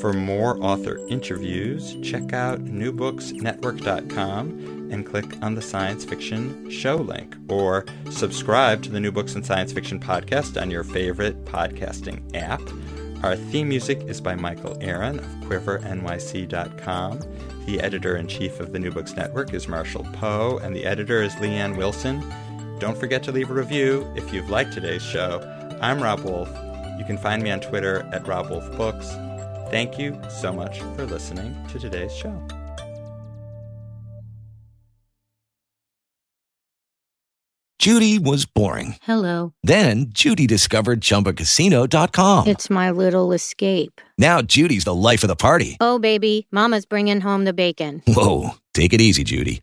For 0.00 0.12
more 0.12 0.62
author 0.62 0.98
interviews, 1.08 1.96
check 2.02 2.34
out 2.34 2.64
newbooksnetwork.com 2.64 4.90
and 4.92 5.06
click 5.06 5.42
on 5.42 5.54
the 5.54 5.62
science 5.62 6.04
fiction 6.04 6.70
show 6.70 6.96
link, 6.96 7.34
or 7.48 7.86
subscribe 8.10 8.82
to 8.82 8.90
the 8.90 9.00
New 9.00 9.10
Books 9.10 9.34
and 9.34 9.44
Science 9.44 9.72
Fiction 9.72 9.98
podcast 9.98 10.60
on 10.60 10.70
your 10.70 10.84
favorite 10.84 11.46
podcasting 11.46 12.20
app. 12.34 12.60
Our 13.24 13.36
theme 13.36 13.70
music 13.70 14.02
is 14.02 14.20
by 14.20 14.34
Michael 14.34 14.76
Aaron 14.82 15.18
of 15.18 15.24
QuiverNYC.com. 15.48 17.20
The 17.64 17.80
editor 17.80 18.16
in 18.16 18.28
chief 18.28 18.60
of 18.60 18.72
the 18.72 18.78
New 18.78 18.90
Books 18.90 19.16
Network 19.16 19.54
is 19.54 19.66
Marshall 19.66 20.06
Poe, 20.12 20.58
and 20.58 20.76
the 20.76 20.84
editor 20.84 21.22
is 21.22 21.32
Leanne 21.36 21.76
Wilson. 21.76 22.22
Don't 22.78 22.98
forget 22.98 23.22
to 23.24 23.32
leave 23.32 23.50
a 23.50 23.54
review 23.54 24.06
if 24.14 24.30
you've 24.32 24.50
liked 24.50 24.74
today's 24.74 25.02
show. 25.02 25.40
I'm 25.80 26.02
Rob 26.02 26.20
Wolf. 26.20 26.50
You 26.98 27.06
can 27.06 27.16
find 27.16 27.42
me 27.42 27.50
on 27.50 27.60
Twitter 27.60 28.06
at 28.12 28.28
Rob 28.28 28.50
Wolf 28.50 28.70
Books. 28.76 29.16
Thank 29.70 29.98
you 29.98 30.20
so 30.28 30.52
much 30.52 30.80
for 30.94 31.04
listening 31.06 31.56
to 31.68 31.78
today's 31.78 32.14
show. 32.14 32.40
Judy 37.78 38.18
was 38.18 38.46
boring. 38.46 38.96
Hello. 39.02 39.52
Then 39.62 40.06
Judy 40.08 40.46
discovered 40.46 41.00
chumbacasino.com. 41.00 42.46
It's 42.48 42.70
my 42.70 42.90
little 42.90 43.32
escape. 43.32 44.00
Now 44.18 44.40
Judy's 44.42 44.84
the 44.84 44.94
life 44.94 45.22
of 45.22 45.28
the 45.28 45.36
party. 45.36 45.76
Oh, 45.80 45.98
baby, 45.98 46.46
Mama's 46.50 46.86
bringing 46.86 47.20
home 47.20 47.44
the 47.44 47.52
bacon. 47.52 48.02
Whoa. 48.08 48.50
Take 48.74 48.92
it 48.92 49.00
easy, 49.00 49.24
Judy. 49.24 49.62